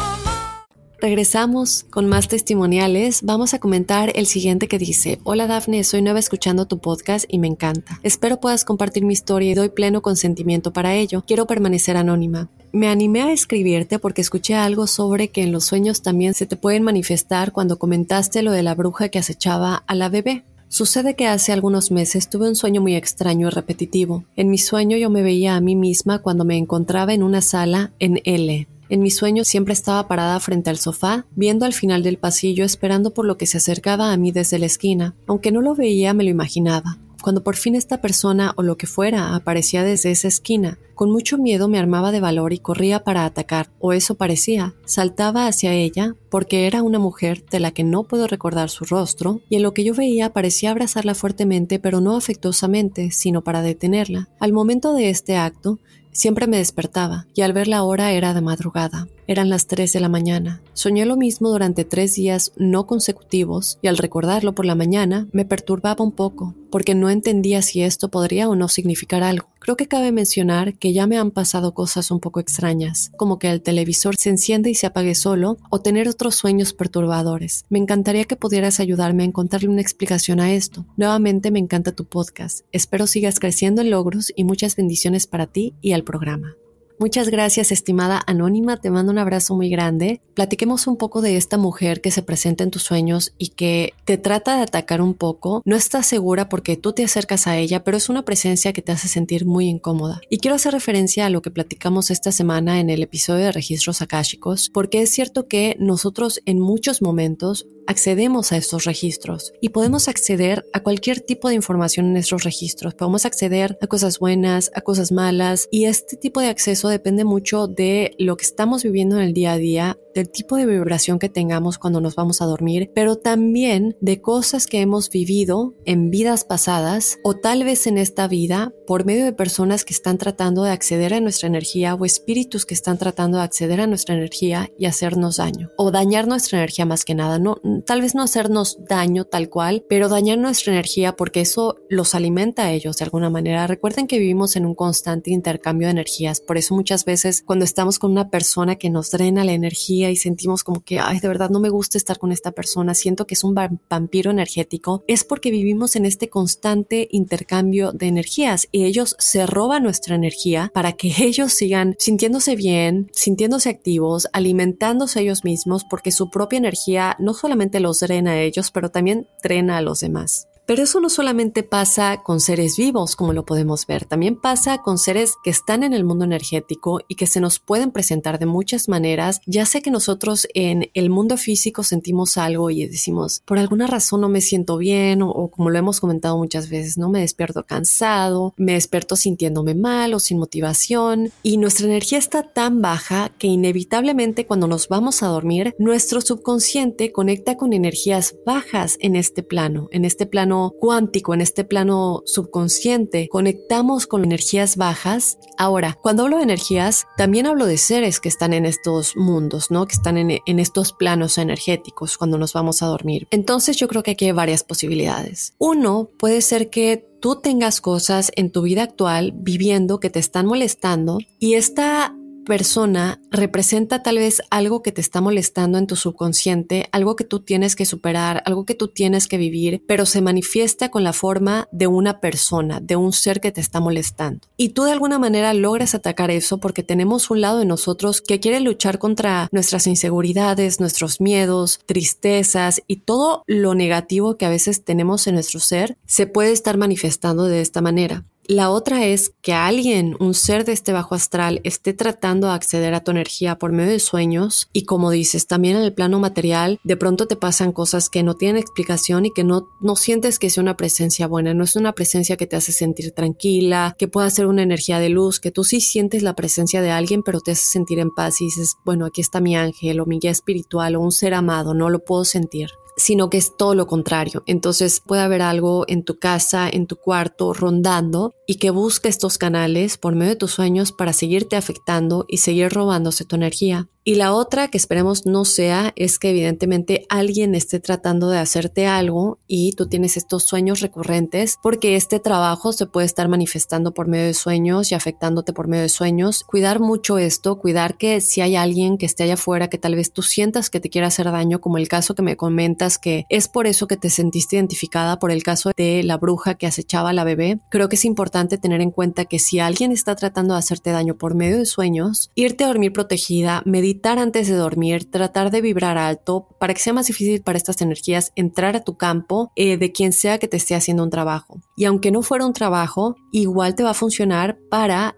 Regresamos 1.01 1.87
con 1.89 2.05
más 2.05 2.27
testimoniales. 2.27 3.21
Vamos 3.23 3.55
a 3.55 3.59
comentar 3.59 4.11
el 4.13 4.27
siguiente 4.27 4.67
que 4.67 4.77
dice, 4.77 5.19
Hola 5.23 5.47
Dafne, 5.47 5.83
soy 5.83 6.03
nueva 6.03 6.19
escuchando 6.19 6.67
tu 6.67 6.77
podcast 6.77 7.25
y 7.27 7.39
me 7.39 7.47
encanta. 7.47 7.99
Espero 8.03 8.39
puedas 8.39 8.65
compartir 8.65 9.03
mi 9.03 9.13
historia 9.13 9.49
y 9.49 9.55
doy 9.55 9.69
pleno 9.69 10.03
consentimiento 10.03 10.71
para 10.71 10.93
ello. 10.93 11.23
Quiero 11.25 11.47
permanecer 11.47 11.97
anónima. 11.97 12.51
Me 12.71 12.87
animé 12.87 13.23
a 13.23 13.31
escribirte 13.31 13.97
porque 13.97 14.21
escuché 14.21 14.53
algo 14.53 14.85
sobre 14.85 15.29
que 15.29 15.41
en 15.41 15.51
los 15.51 15.65
sueños 15.65 16.03
también 16.03 16.35
se 16.35 16.45
te 16.45 16.55
pueden 16.55 16.83
manifestar 16.83 17.51
cuando 17.51 17.79
comentaste 17.79 18.43
lo 18.43 18.51
de 18.51 18.61
la 18.61 18.75
bruja 18.75 19.09
que 19.09 19.17
acechaba 19.17 19.83
a 19.87 19.95
la 19.95 20.07
bebé. 20.07 20.45
Sucede 20.67 21.15
que 21.15 21.25
hace 21.25 21.51
algunos 21.51 21.89
meses 21.89 22.29
tuve 22.29 22.47
un 22.47 22.55
sueño 22.55 22.79
muy 22.79 22.95
extraño 22.95 23.47
y 23.47 23.49
repetitivo. 23.49 24.23
En 24.35 24.51
mi 24.51 24.59
sueño 24.59 24.97
yo 24.97 25.09
me 25.09 25.23
veía 25.23 25.55
a 25.55 25.61
mí 25.61 25.75
misma 25.75 26.19
cuando 26.19 26.45
me 26.45 26.57
encontraba 26.57 27.11
en 27.11 27.23
una 27.23 27.41
sala 27.41 27.91
en 27.97 28.21
L, 28.23 28.67
en 28.91 29.01
mi 29.01 29.09
sueño 29.09 29.45
siempre 29.45 29.73
estaba 29.73 30.07
parada 30.07 30.39
frente 30.41 30.69
al 30.69 30.77
sofá, 30.77 31.25
viendo 31.35 31.65
al 31.65 31.73
final 31.73 32.03
del 32.03 32.17
pasillo 32.17 32.65
esperando 32.65 33.13
por 33.13 33.25
lo 33.25 33.37
que 33.37 33.47
se 33.47 33.57
acercaba 33.57 34.11
a 34.11 34.17
mí 34.17 34.31
desde 34.31 34.59
la 34.59 34.65
esquina. 34.65 35.15
Aunque 35.27 35.51
no 35.51 35.61
lo 35.61 35.75
veía, 35.75 36.13
me 36.13 36.25
lo 36.25 36.29
imaginaba. 36.29 36.99
Cuando 37.21 37.43
por 37.43 37.55
fin 37.55 37.75
esta 37.75 38.01
persona 38.01 38.53
o 38.57 38.63
lo 38.63 38.77
que 38.77 38.87
fuera 38.87 39.35
aparecía 39.35 39.83
desde 39.83 40.11
esa 40.11 40.27
esquina, 40.27 40.79
con 40.95 41.11
mucho 41.11 41.37
miedo 41.37 41.67
me 41.67 41.79
armaba 41.79 42.11
de 42.11 42.19
valor 42.19 42.51
y 42.51 42.59
corría 42.59 43.03
para 43.03 43.25
atacar, 43.25 43.69
o 43.79 43.93
eso 43.93 44.15
parecía. 44.15 44.73
Saltaba 44.85 45.47
hacia 45.47 45.73
ella 45.73 46.15
porque 46.29 46.67
era 46.67 46.83
una 46.83 46.99
mujer 46.99 47.45
de 47.49 47.59
la 47.59 47.71
que 47.71 47.83
no 47.83 48.03
puedo 48.03 48.27
recordar 48.27 48.69
su 48.69 48.85
rostro, 48.85 49.41
y 49.49 49.55
en 49.55 49.63
lo 49.63 49.73
que 49.73 49.83
yo 49.83 49.93
veía 49.93 50.33
parecía 50.33 50.71
abrazarla 50.71 51.15
fuertemente 51.15 51.79
pero 51.79 52.01
no 52.01 52.17
afectuosamente, 52.17 53.11
sino 53.11 53.43
para 53.43 53.61
detenerla. 53.61 54.27
Al 54.39 54.51
momento 54.51 54.93
de 54.93 55.09
este 55.09 55.37
acto, 55.37 55.79
Siempre 56.11 56.47
me 56.47 56.57
despertaba 56.57 57.25
y 57.33 57.41
al 57.41 57.53
ver 57.53 57.67
la 57.67 57.83
hora 57.83 58.11
era 58.11 58.33
de 58.33 58.41
madrugada. 58.41 59.07
Eran 59.27 59.49
las 59.49 59.67
3 59.67 59.93
de 59.93 59.99
la 59.99 60.09
mañana. 60.09 60.61
Soñé 60.73 61.05
lo 61.05 61.15
mismo 61.15 61.49
durante 61.49 61.85
tres 61.85 62.15
días 62.15 62.51
no 62.57 62.85
consecutivos 62.85 63.79
y 63.81 63.87
al 63.87 63.97
recordarlo 63.97 64.53
por 64.53 64.65
la 64.65 64.75
mañana 64.75 65.27
me 65.31 65.45
perturbaba 65.45 66.03
un 66.03 66.11
poco 66.11 66.55
porque 66.69 66.95
no 66.95 67.09
entendía 67.09 67.61
si 67.61 67.81
esto 67.81 68.09
podría 68.09 68.49
o 68.49 68.55
no 68.55 68.67
significar 68.67 69.23
algo. 69.23 69.50
Creo 69.61 69.77
que 69.77 69.87
cabe 69.87 70.11
mencionar 70.11 70.73
que 70.73 70.91
ya 70.91 71.05
me 71.05 71.19
han 71.19 71.29
pasado 71.29 71.75
cosas 71.75 72.09
un 72.09 72.19
poco 72.19 72.39
extrañas, 72.39 73.11
como 73.15 73.37
que 73.37 73.47
el 73.47 73.61
televisor 73.61 74.15
se 74.15 74.31
enciende 74.31 74.71
y 74.71 74.75
se 74.75 74.87
apague 74.87 75.13
solo 75.13 75.59
o 75.69 75.81
tener 75.81 76.09
otros 76.09 76.33
sueños 76.33 76.73
perturbadores. 76.73 77.65
Me 77.69 77.77
encantaría 77.77 78.25
que 78.25 78.35
pudieras 78.35 78.79
ayudarme 78.79 79.21
a 79.21 79.27
encontrarle 79.27 79.69
una 79.69 79.81
explicación 79.81 80.39
a 80.39 80.51
esto. 80.51 80.87
Nuevamente 80.97 81.51
me 81.51 81.59
encanta 81.59 81.91
tu 81.91 82.05
podcast. 82.05 82.61
Espero 82.71 83.05
sigas 83.05 83.39
creciendo 83.39 83.83
en 83.83 83.91
logros 83.91 84.33
y 84.35 84.45
muchas 84.45 84.75
bendiciones 84.75 85.27
para 85.27 85.45
ti 85.45 85.75
y 85.79 85.91
al 85.91 86.03
programa. 86.03 86.55
Muchas 87.01 87.29
gracias, 87.29 87.71
estimada 87.71 88.21
Anónima. 88.27 88.77
Te 88.77 88.91
mando 88.91 89.11
un 89.11 89.17
abrazo 89.17 89.55
muy 89.55 89.71
grande. 89.71 90.21
Platiquemos 90.35 90.85
un 90.85 90.97
poco 90.97 91.23
de 91.23 91.35
esta 91.35 91.57
mujer 91.57 91.99
que 91.99 92.11
se 92.11 92.21
presenta 92.21 92.63
en 92.63 92.69
tus 92.69 92.83
sueños 92.83 93.33
y 93.39 93.47
que 93.49 93.95
te 94.05 94.19
trata 94.19 94.57
de 94.57 94.61
atacar 94.61 95.01
un 95.01 95.15
poco. 95.15 95.63
No 95.65 95.75
estás 95.75 96.05
segura 96.05 96.47
porque 96.47 96.77
tú 96.77 96.93
te 96.93 97.03
acercas 97.03 97.47
a 97.47 97.57
ella, 97.57 97.83
pero 97.83 97.97
es 97.97 98.07
una 98.09 98.23
presencia 98.23 98.71
que 98.71 98.83
te 98.83 98.91
hace 98.91 99.07
sentir 99.07 99.47
muy 99.47 99.67
incómoda. 99.67 100.21
Y 100.29 100.37
quiero 100.37 100.53
hacer 100.53 100.73
referencia 100.73 101.25
a 101.25 101.31
lo 101.31 101.41
que 101.41 101.49
platicamos 101.49 102.11
esta 102.11 102.31
semana 102.31 102.79
en 102.79 102.91
el 102.91 103.01
episodio 103.01 103.45
de 103.45 103.51
registros 103.51 104.03
akáshicos, 104.03 104.69
porque 104.71 105.01
es 105.01 105.09
cierto 105.09 105.47
que 105.47 105.75
nosotros 105.79 106.39
en 106.45 106.59
muchos 106.59 107.01
momentos 107.01 107.65
accedemos 107.87 108.51
a 108.51 108.57
estos 108.57 108.85
registros 108.85 109.53
y 109.61 109.69
podemos 109.69 110.07
acceder 110.07 110.65
a 110.73 110.81
cualquier 110.81 111.21
tipo 111.21 111.49
de 111.49 111.55
información 111.55 112.07
en 112.07 112.17
estos 112.17 112.43
registros. 112.43 112.93
Podemos 112.93 113.25
acceder 113.25 113.77
a 113.81 113.87
cosas 113.87 114.19
buenas, 114.19 114.71
a 114.75 114.81
cosas 114.81 115.11
malas 115.11 115.67
y 115.71 115.85
este 115.85 116.17
tipo 116.17 116.39
de 116.39 116.47
acceso 116.47 116.89
depende 116.89 117.23
mucho 117.23 117.67
de 117.67 118.15
lo 118.17 118.37
que 118.37 118.45
estamos 118.45 118.83
viviendo 118.83 119.17
en 119.17 119.23
el 119.23 119.33
día 119.33 119.53
a 119.53 119.57
día, 119.57 119.99
del 120.13 120.29
tipo 120.29 120.55
de 120.55 120.65
vibración 120.65 121.19
que 121.19 121.29
tengamos 121.29 121.77
cuando 121.77 122.01
nos 122.01 122.15
vamos 122.15 122.41
a 122.41 122.45
dormir, 122.45 122.91
pero 122.93 123.15
también 123.15 123.95
de 124.01 124.21
cosas 124.21 124.67
que 124.67 124.81
hemos 124.81 125.09
vivido 125.09 125.73
en 125.85 126.09
vidas 126.09 126.43
pasadas 126.43 127.19
o 127.23 127.35
tal 127.35 127.63
vez 127.63 127.87
en 127.87 127.97
esta 127.97 128.27
vida 128.27 128.73
por 128.87 129.05
medio 129.05 129.25
de 129.25 129.33
personas 129.33 129.85
que 129.85 129.93
están 129.93 130.17
tratando 130.17 130.63
de 130.63 130.71
acceder 130.71 131.13
a 131.13 131.21
nuestra 131.21 131.47
energía 131.47 131.95
o 131.95 132.05
espíritus 132.05 132.65
que 132.65 132.73
están 132.73 132.97
tratando 132.97 133.37
de 133.37 133.43
acceder 133.43 133.81
a 133.81 133.87
nuestra 133.87 134.15
energía 134.15 134.69
y 134.77 134.85
hacernos 134.85 135.37
daño 135.37 135.69
o 135.77 135.91
dañar 135.91 136.27
nuestra 136.27 136.57
energía 136.59 136.85
más 136.85 137.05
que 137.05 137.15
nada. 137.15 137.39
No, 137.39 137.57
tal 137.85 138.01
vez 138.01 138.15
no 138.15 138.23
hacernos 138.23 138.77
daño 138.87 139.25
tal 139.25 139.49
cual, 139.49 139.85
pero 139.87 140.09
dañar 140.09 140.37
nuestra 140.37 140.73
energía 140.73 141.15
porque 141.15 141.41
eso 141.41 141.75
los 141.89 142.15
alimenta 142.15 142.63
a 142.63 142.71
ellos 142.71 142.97
de 142.97 143.05
alguna 143.05 143.29
manera. 143.29 143.67
Recuerden 143.67 144.07
que 144.07 144.19
vivimos 144.19 144.55
en 144.55 144.65
un 144.65 144.75
constante 144.75 145.31
intercambio 145.31 145.87
de 145.87 145.91
energías, 145.91 146.41
por 146.41 146.57
eso 146.57 146.75
muchas 146.75 147.05
veces 147.05 147.43
cuando 147.45 147.65
estamos 147.65 147.99
con 147.99 148.11
una 148.11 148.29
persona 148.29 148.75
que 148.75 148.89
nos 148.89 149.11
drena 149.11 149.43
la 149.43 149.53
energía 149.53 150.00
y 150.09 150.15
sentimos 150.15 150.63
como 150.63 150.83
que, 150.83 150.99
ay, 150.99 151.19
de 151.19 151.27
verdad 151.27 151.49
no 151.49 151.59
me 151.59 151.69
gusta 151.69 151.97
estar 151.97 152.17
con 152.17 152.31
esta 152.31 152.51
persona, 152.51 152.93
siento 152.93 153.27
que 153.27 153.35
es 153.35 153.43
un 153.43 153.55
vampiro 153.89 154.31
energético, 154.31 155.03
es 155.07 155.23
porque 155.23 155.51
vivimos 155.51 155.95
en 155.95 156.05
este 156.05 156.29
constante 156.29 157.07
intercambio 157.11 157.91
de 157.91 158.07
energías 158.07 158.67
y 158.71 158.85
ellos 158.85 159.15
se 159.19 159.45
roban 159.45 159.83
nuestra 159.83 160.15
energía 160.15 160.71
para 160.73 160.93
que 160.93 161.13
ellos 161.19 161.53
sigan 161.53 161.95
sintiéndose 161.99 162.55
bien, 162.55 163.09
sintiéndose 163.13 163.69
activos, 163.69 164.27
alimentándose 164.33 165.21
ellos 165.21 165.43
mismos, 165.43 165.83
porque 165.89 166.11
su 166.11 166.29
propia 166.29 166.57
energía 166.57 167.15
no 167.19 167.33
solamente 167.33 167.79
los 167.79 167.99
drena 167.99 168.31
a 168.31 168.41
ellos, 168.41 168.71
pero 168.71 168.89
también 168.89 169.27
drena 169.43 169.77
a 169.77 169.81
los 169.81 169.99
demás. 169.99 170.47
Pero 170.71 170.83
eso 170.83 171.01
no 171.01 171.09
solamente 171.09 171.63
pasa 171.63 172.21
con 172.23 172.39
seres 172.39 172.77
vivos, 172.77 173.17
como 173.17 173.33
lo 173.33 173.43
podemos 173.43 173.85
ver, 173.87 174.05
también 174.05 174.37
pasa 174.37 174.77
con 174.77 174.97
seres 174.97 175.35
que 175.43 175.49
están 175.49 175.83
en 175.83 175.91
el 175.91 176.05
mundo 176.05 176.23
energético 176.23 177.01
y 177.09 177.15
que 177.15 177.27
se 177.27 177.41
nos 177.41 177.59
pueden 177.59 177.91
presentar 177.91 178.39
de 178.39 178.45
muchas 178.45 178.87
maneras. 178.87 179.41
Ya 179.45 179.65
sé 179.65 179.81
que 179.81 179.91
nosotros 179.91 180.47
en 180.53 180.89
el 180.93 181.09
mundo 181.09 181.35
físico 181.35 181.83
sentimos 181.83 182.37
algo 182.37 182.69
y 182.69 182.87
decimos, 182.87 183.41
por 183.43 183.59
alguna 183.59 183.85
razón 183.85 184.21
no 184.21 184.29
me 184.29 184.39
siento 184.39 184.77
bien, 184.77 185.21
o, 185.21 185.49
como 185.49 185.71
lo 185.71 185.77
hemos 185.77 185.99
comentado 185.99 186.37
muchas 186.37 186.69
veces, 186.69 186.97
no 186.97 187.09
me 187.09 187.19
despierto 187.19 187.65
cansado, 187.65 188.53
me 188.55 188.71
despierto 188.71 189.17
sintiéndome 189.17 189.75
mal 189.75 190.13
o 190.13 190.21
sin 190.21 190.39
motivación, 190.39 191.33
y 191.43 191.57
nuestra 191.57 191.85
energía 191.85 192.17
está 192.17 192.43
tan 192.43 192.81
baja 192.81 193.33
que 193.37 193.47
inevitablemente 193.47 194.45
cuando 194.45 194.69
nos 194.69 194.87
vamos 194.87 195.21
a 195.21 195.27
dormir, 195.27 195.75
nuestro 195.79 196.21
subconsciente 196.21 197.11
conecta 197.11 197.57
con 197.57 197.73
energías 197.73 198.35
bajas 198.45 198.95
en 199.01 199.17
este 199.17 199.43
plano, 199.43 199.89
en 199.91 200.05
este 200.05 200.25
plano 200.25 200.60
cuántico, 200.69 201.33
en 201.33 201.41
este 201.41 201.63
plano 201.63 202.21
subconsciente, 202.25 203.27
conectamos 203.29 204.05
con 204.05 204.23
energías 204.23 204.77
bajas. 204.77 205.39
Ahora, 205.57 205.97
cuando 206.01 206.23
hablo 206.23 206.37
de 206.37 206.43
energías, 206.43 207.07
también 207.17 207.47
hablo 207.47 207.65
de 207.65 207.77
seres 207.77 208.19
que 208.19 208.29
están 208.29 208.53
en 208.53 208.65
estos 208.65 209.17
mundos, 209.17 209.71
¿no? 209.71 209.87
Que 209.87 209.95
están 209.95 210.17
en, 210.17 210.39
en 210.45 210.59
estos 210.59 210.93
planos 210.93 211.37
energéticos 211.37 212.17
cuando 212.17 212.37
nos 212.37 212.53
vamos 212.53 212.83
a 212.83 212.87
dormir. 212.87 213.27
Entonces 213.31 213.77
yo 213.77 213.87
creo 213.87 214.03
que 214.03 214.11
aquí 214.11 214.25
hay 214.25 214.31
varias 214.31 214.63
posibilidades. 214.63 215.53
Uno 215.57 216.09
puede 216.19 216.41
ser 216.41 216.69
que 216.69 217.05
tú 217.19 217.39
tengas 217.41 217.81
cosas 217.81 218.31
en 218.35 218.51
tu 218.51 218.63
vida 218.63 218.83
actual 218.83 219.31
viviendo 219.33 219.99
que 219.99 220.09
te 220.09 220.19
están 220.19 220.45
molestando 220.47 221.19
y 221.39 221.53
esta 221.53 222.15
persona 222.45 223.19
representa 223.31 224.03
tal 224.03 224.17
vez 224.17 224.41
algo 224.49 224.81
que 224.81 224.91
te 224.91 225.01
está 225.01 225.21
molestando 225.21 225.77
en 225.77 225.87
tu 225.87 225.95
subconsciente, 225.95 226.87
algo 226.91 227.15
que 227.15 227.23
tú 227.23 227.39
tienes 227.39 227.75
que 227.75 227.85
superar, 227.85 228.43
algo 228.45 228.65
que 228.65 228.75
tú 228.75 228.87
tienes 228.87 229.27
que 229.27 229.37
vivir, 229.37 229.83
pero 229.87 230.05
se 230.05 230.21
manifiesta 230.21 230.89
con 230.89 231.03
la 231.03 231.13
forma 231.13 231.67
de 231.71 231.87
una 231.87 232.19
persona, 232.19 232.79
de 232.81 232.95
un 232.95 233.13
ser 233.13 233.41
que 233.41 233.51
te 233.51 233.61
está 233.61 233.79
molestando. 233.79 234.47
Y 234.57 234.69
tú 234.69 234.83
de 234.83 234.91
alguna 234.91 235.19
manera 235.19 235.53
logras 235.53 235.95
atacar 235.95 236.31
eso 236.31 236.59
porque 236.59 236.83
tenemos 236.83 237.29
un 237.29 237.41
lado 237.41 237.59
de 237.59 237.65
nosotros 237.65 238.21
que 238.21 238.39
quiere 238.39 238.59
luchar 238.59 238.99
contra 238.99 239.47
nuestras 239.51 239.87
inseguridades, 239.87 240.79
nuestros 240.79 241.21
miedos, 241.21 241.79
tristezas 241.85 242.81
y 242.87 242.97
todo 242.97 243.43
lo 243.47 243.75
negativo 243.75 244.37
que 244.37 244.45
a 244.45 244.49
veces 244.49 244.83
tenemos 244.83 245.27
en 245.27 245.35
nuestro 245.35 245.59
ser 245.59 245.97
se 246.05 246.27
puede 246.27 246.51
estar 246.51 246.77
manifestando 246.77 247.45
de 247.45 247.61
esta 247.61 247.81
manera. 247.81 248.25
La 248.47 248.69
otra 248.69 249.05
es 249.05 249.33
que 249.41 249.53
alguien, 249.53 250.15
un 250.19 250.33
ser 250.33 250.65
de 250.65 250.73
este 250.73 250.91
bajo 250.91 251.15
astral, 251.15 251.61
esté 251.63 251.93
tratando 251.93 252.47
de 252.47 252.53
acceder 252.53 252.93
a 252.93 253.03
tu 253.03 253.11
energía 253.11 253.57
por 253.57 253.71
medio 253.71 253.91
de 253.91 253.99
sueños 253.99 254.67
y 254.73 254.83
como 254.83 255.11
dices, 255.11 255.47
también 255.47 255.77
en 255.77 255.83
el 255.83 255.93
plano 255.93 256.19
material, 256.19 256.79
de 256.83 256.97
pronto 256.97 257.27
te 257.27 257.35
pasan 257.35 257.71
cosas 257.71 258.09
que 258.09 258.23
no 258.23 258.35
tienen 258.35 258.61
explicación 258.61 259.25
y 259.25 259.31
que 259.31 259.43
no, 259.43 259.69
no 259.79 259.95
sientes 259.95 260.39
que 260.39 260.49
sea 260.49 260.63
una 260.63 260.75
presencia 260.75 261.27
buena, 261.27 261.53
no 261.53 261.63
es 261.63 261.75
una 261.75 261.93
presencia 261.93 262.35
que 262.35 262.47
te 262.47 262.55
hace 262.55 262.71
sentir 262.71 263.11
tranquila, 263.11 263.95
que 263.97 264.07
pueda 264.07 264.29
ser 264.29 264.47
una 264.47 264.63
energía 264.63 264.99
de 264.99 265.09
luz, 265.09 265.39
que 265.39 265.51
tú 265.51 265.63
sí 265.63 265.79
sientes 265.79 266.23
la 266.23 266.35
presencia 266.35 266.81
de 266.81 266.91
alguien, 266.91 267.23
pero 267.23 267.41
te 267.41 267.51
hace 267.51 267.65
sentir 267.65 267.99
en 267.99 268.09
paz 268.09 268.41
y 268.41 268.45
dices, 268.45 268.75
bueno, 268.83 269.05
aquí 269.05 269.21
está 269.21 269.39
mi 269.39 269.55
ángel 269.55 269.99
o 269.99 270.05
mi 270.05 270.19
guía 270.19 270.31
espiritual 270.31 270.95
o 270.95 271.01
un 271.01 271.11
ser 271.11 271.35
amado, 271.35 271.73
no 271.73 271.89
lo 271.89 272.03
puedo 272.03 272.25
sentir 272.25 272.69
sino 272.97 273.29
que 273.29 273.37
es 273.37 273.55
todo 273.57 273.75
lo 273.75 273.87
contrario. 273.87 274.43
Entonces 274.45 275.01
puede 275.05 275.21
haber 275.21 275.41
algo 275.41 275.85
en 275.87 276.03
tu 276.03 276.19
casa, 276.19 276.69
en 276.69 276.87
tu 276.87 276.95
cuarto, 276.95 277.53
rondando 277.53 278.33
y 278.47 278.55
que 278.55 278.69
busque 278.69 279.09
estos 279.09 279.37
canales 279.37 279.97
por 279.97 280.15
medio 280.15 280.31
de 280.31 280.37
tus 280.37 280.51
sueños 280.51 280.91
para 280.91 281.13
seguirte 281.13 281.55
afectando 281.55 282.25
y 282.27 282.37
seguir 282.37 282.69
robándose 282.69 283.25
tu 283.25 283.35
energía. 283.35 283.89
Y 284.03 284.15
la 284.15 284.33
otra 284.33 284.67
que 284.67 284.79
esperemos 284.79 285.27
no 285.27 285.45
sea 285.45 285.93
es 285.95 286.17
que 286.17 286.31
evidentemente 286.31 287.05
alguien 287.07 287.53
esté 287.53 287.79
tratando 287.79 288.29
de 288.29 288.39
hacerte 288.39 288.87
algo 288.87 289.37
y 289.45 289.73
tú 289.73 289.87
tienes 289.87 290.17
estos 290.17 290.43
sueños 290.43 290.79
recurrentes 290.79 291.59
porque 291.61 291.95
este 291.95 292.19
trabajo 292.19 292.73
se 292.73 292.87
puede 292.87 293.05
estar 293.05 293.27
manifestando 293.27 293.93
por 293.93 294.07
medio 294.07 294.25
de 294.25 294.33
sueños 294.33 294.91
y 294.91 294.95
afectándote 294.95 295.53
por 295.53 295.67
medio 295.67 295.83
de 295.83 295.89
sueños. 295.89 296.43
Cuidar 296.45 296.79
mucho 296.79 297.19
esto, 297.19 297.59
cuidar 297.59 297.95
que 297.95 298.21
si 298.21 298.41
hay 298.41 298.55
alguien 298.55 298.97
que 298.97 299.05
esté 299.05 299.23
allá 299.23 299.35
afuera 299.35 299.69
que 299.69 299.77
tal 299.77 299.93
vez 299.93 300.11
tú 300.11 300.23
sientas 300.23 300.71
que 300.71 300.79
te 300.79 300.89
quiera 300.89 301.07
hacer 301.07 301.31
daño, 301.31 301.61
como 301.61 301.77
el 301.77 301.87
caso 301.87 302.15
que 302.15 302.23
me 302.23 302.37
comentas 302.37 302.97
que 302.97 303.27
es 303.29 303.47
por 303.47 303.67
eso 303.67 303.85
que 303.85 303.97
te 303.97 304.09
sentiste 304.09 304.55
identificada 304.55 305.19
por 305.19 305.29
el 305.29 305.43
caso 305.43 305.73
de 305.77 306.01
la 306.01 306.17
bruja 306.17 306.55
que 306.55 306.65
acechaba 306.65 307.11
a 307.11 307.13
la 307.13 307.23
bebé, 307.23 307.59
creo 307.69 307.87
que 307.87 307.97
es 307.97 308.05
importante 308.05 308.57
tener 308.57 308.81
en 308.81 308.89
cuenta 308.89 309.25
que 309.25 309.37
si 309.37 309.59
alguien 309.59 309.91
está 309.91 310.15
tratando 310.15 310.55
de 310.55 310.59
hacerte 310.59 310.89
daño 310.89 311.17
por 311.19 311.35
medio 311.35 311.59
de 311.59 311.67
sueños, 311.67 312.31
irte 312.33 312.63
a 312.63 312.67
dormir 312.67 312.93
protegida, 312.93 313.61
antes 314.03 314.47
de 314.47 314.55
dormir, 314.55 315.09
tratar 315.09 315.51
de 315.51 315.61
vibrar 315.61 315.97
alto 315.97 316.47
para 316.59 316.73
que 316.73 316.81
sea 316.81 316.93
más 316.93 317.07
difícil 317.07 317.41
para 317.41 317.57
estas 317.57 317.81
energías 317.81 318.31
entrar 318.35 318.75
a 318.75 318.83
tu 318.83 318.97
campo 318.97 319.51
eh, 319.55 319.77
de 319.77 319.91
quien 319.91 320.13
sea 320.13 320.37
que 320.37 320.47
te 320.47 320.57
esté 320.57 320.75
haciendo 320.75 321.03
un 321.03 321.09
trabajo. 321.09 321.61
Y 321.75 321.85
aunque 321.85 322.11
no 322.11 322.21
fuera 322.21 322.45
un 322.45 322.53
trabajo, 322.53 323.15
igual 323.31 323.75
te 323.75 323.83
va 323.83 323.91
a 323.91 323.95
funcionar 323.95 324.59
para 324.69 325.15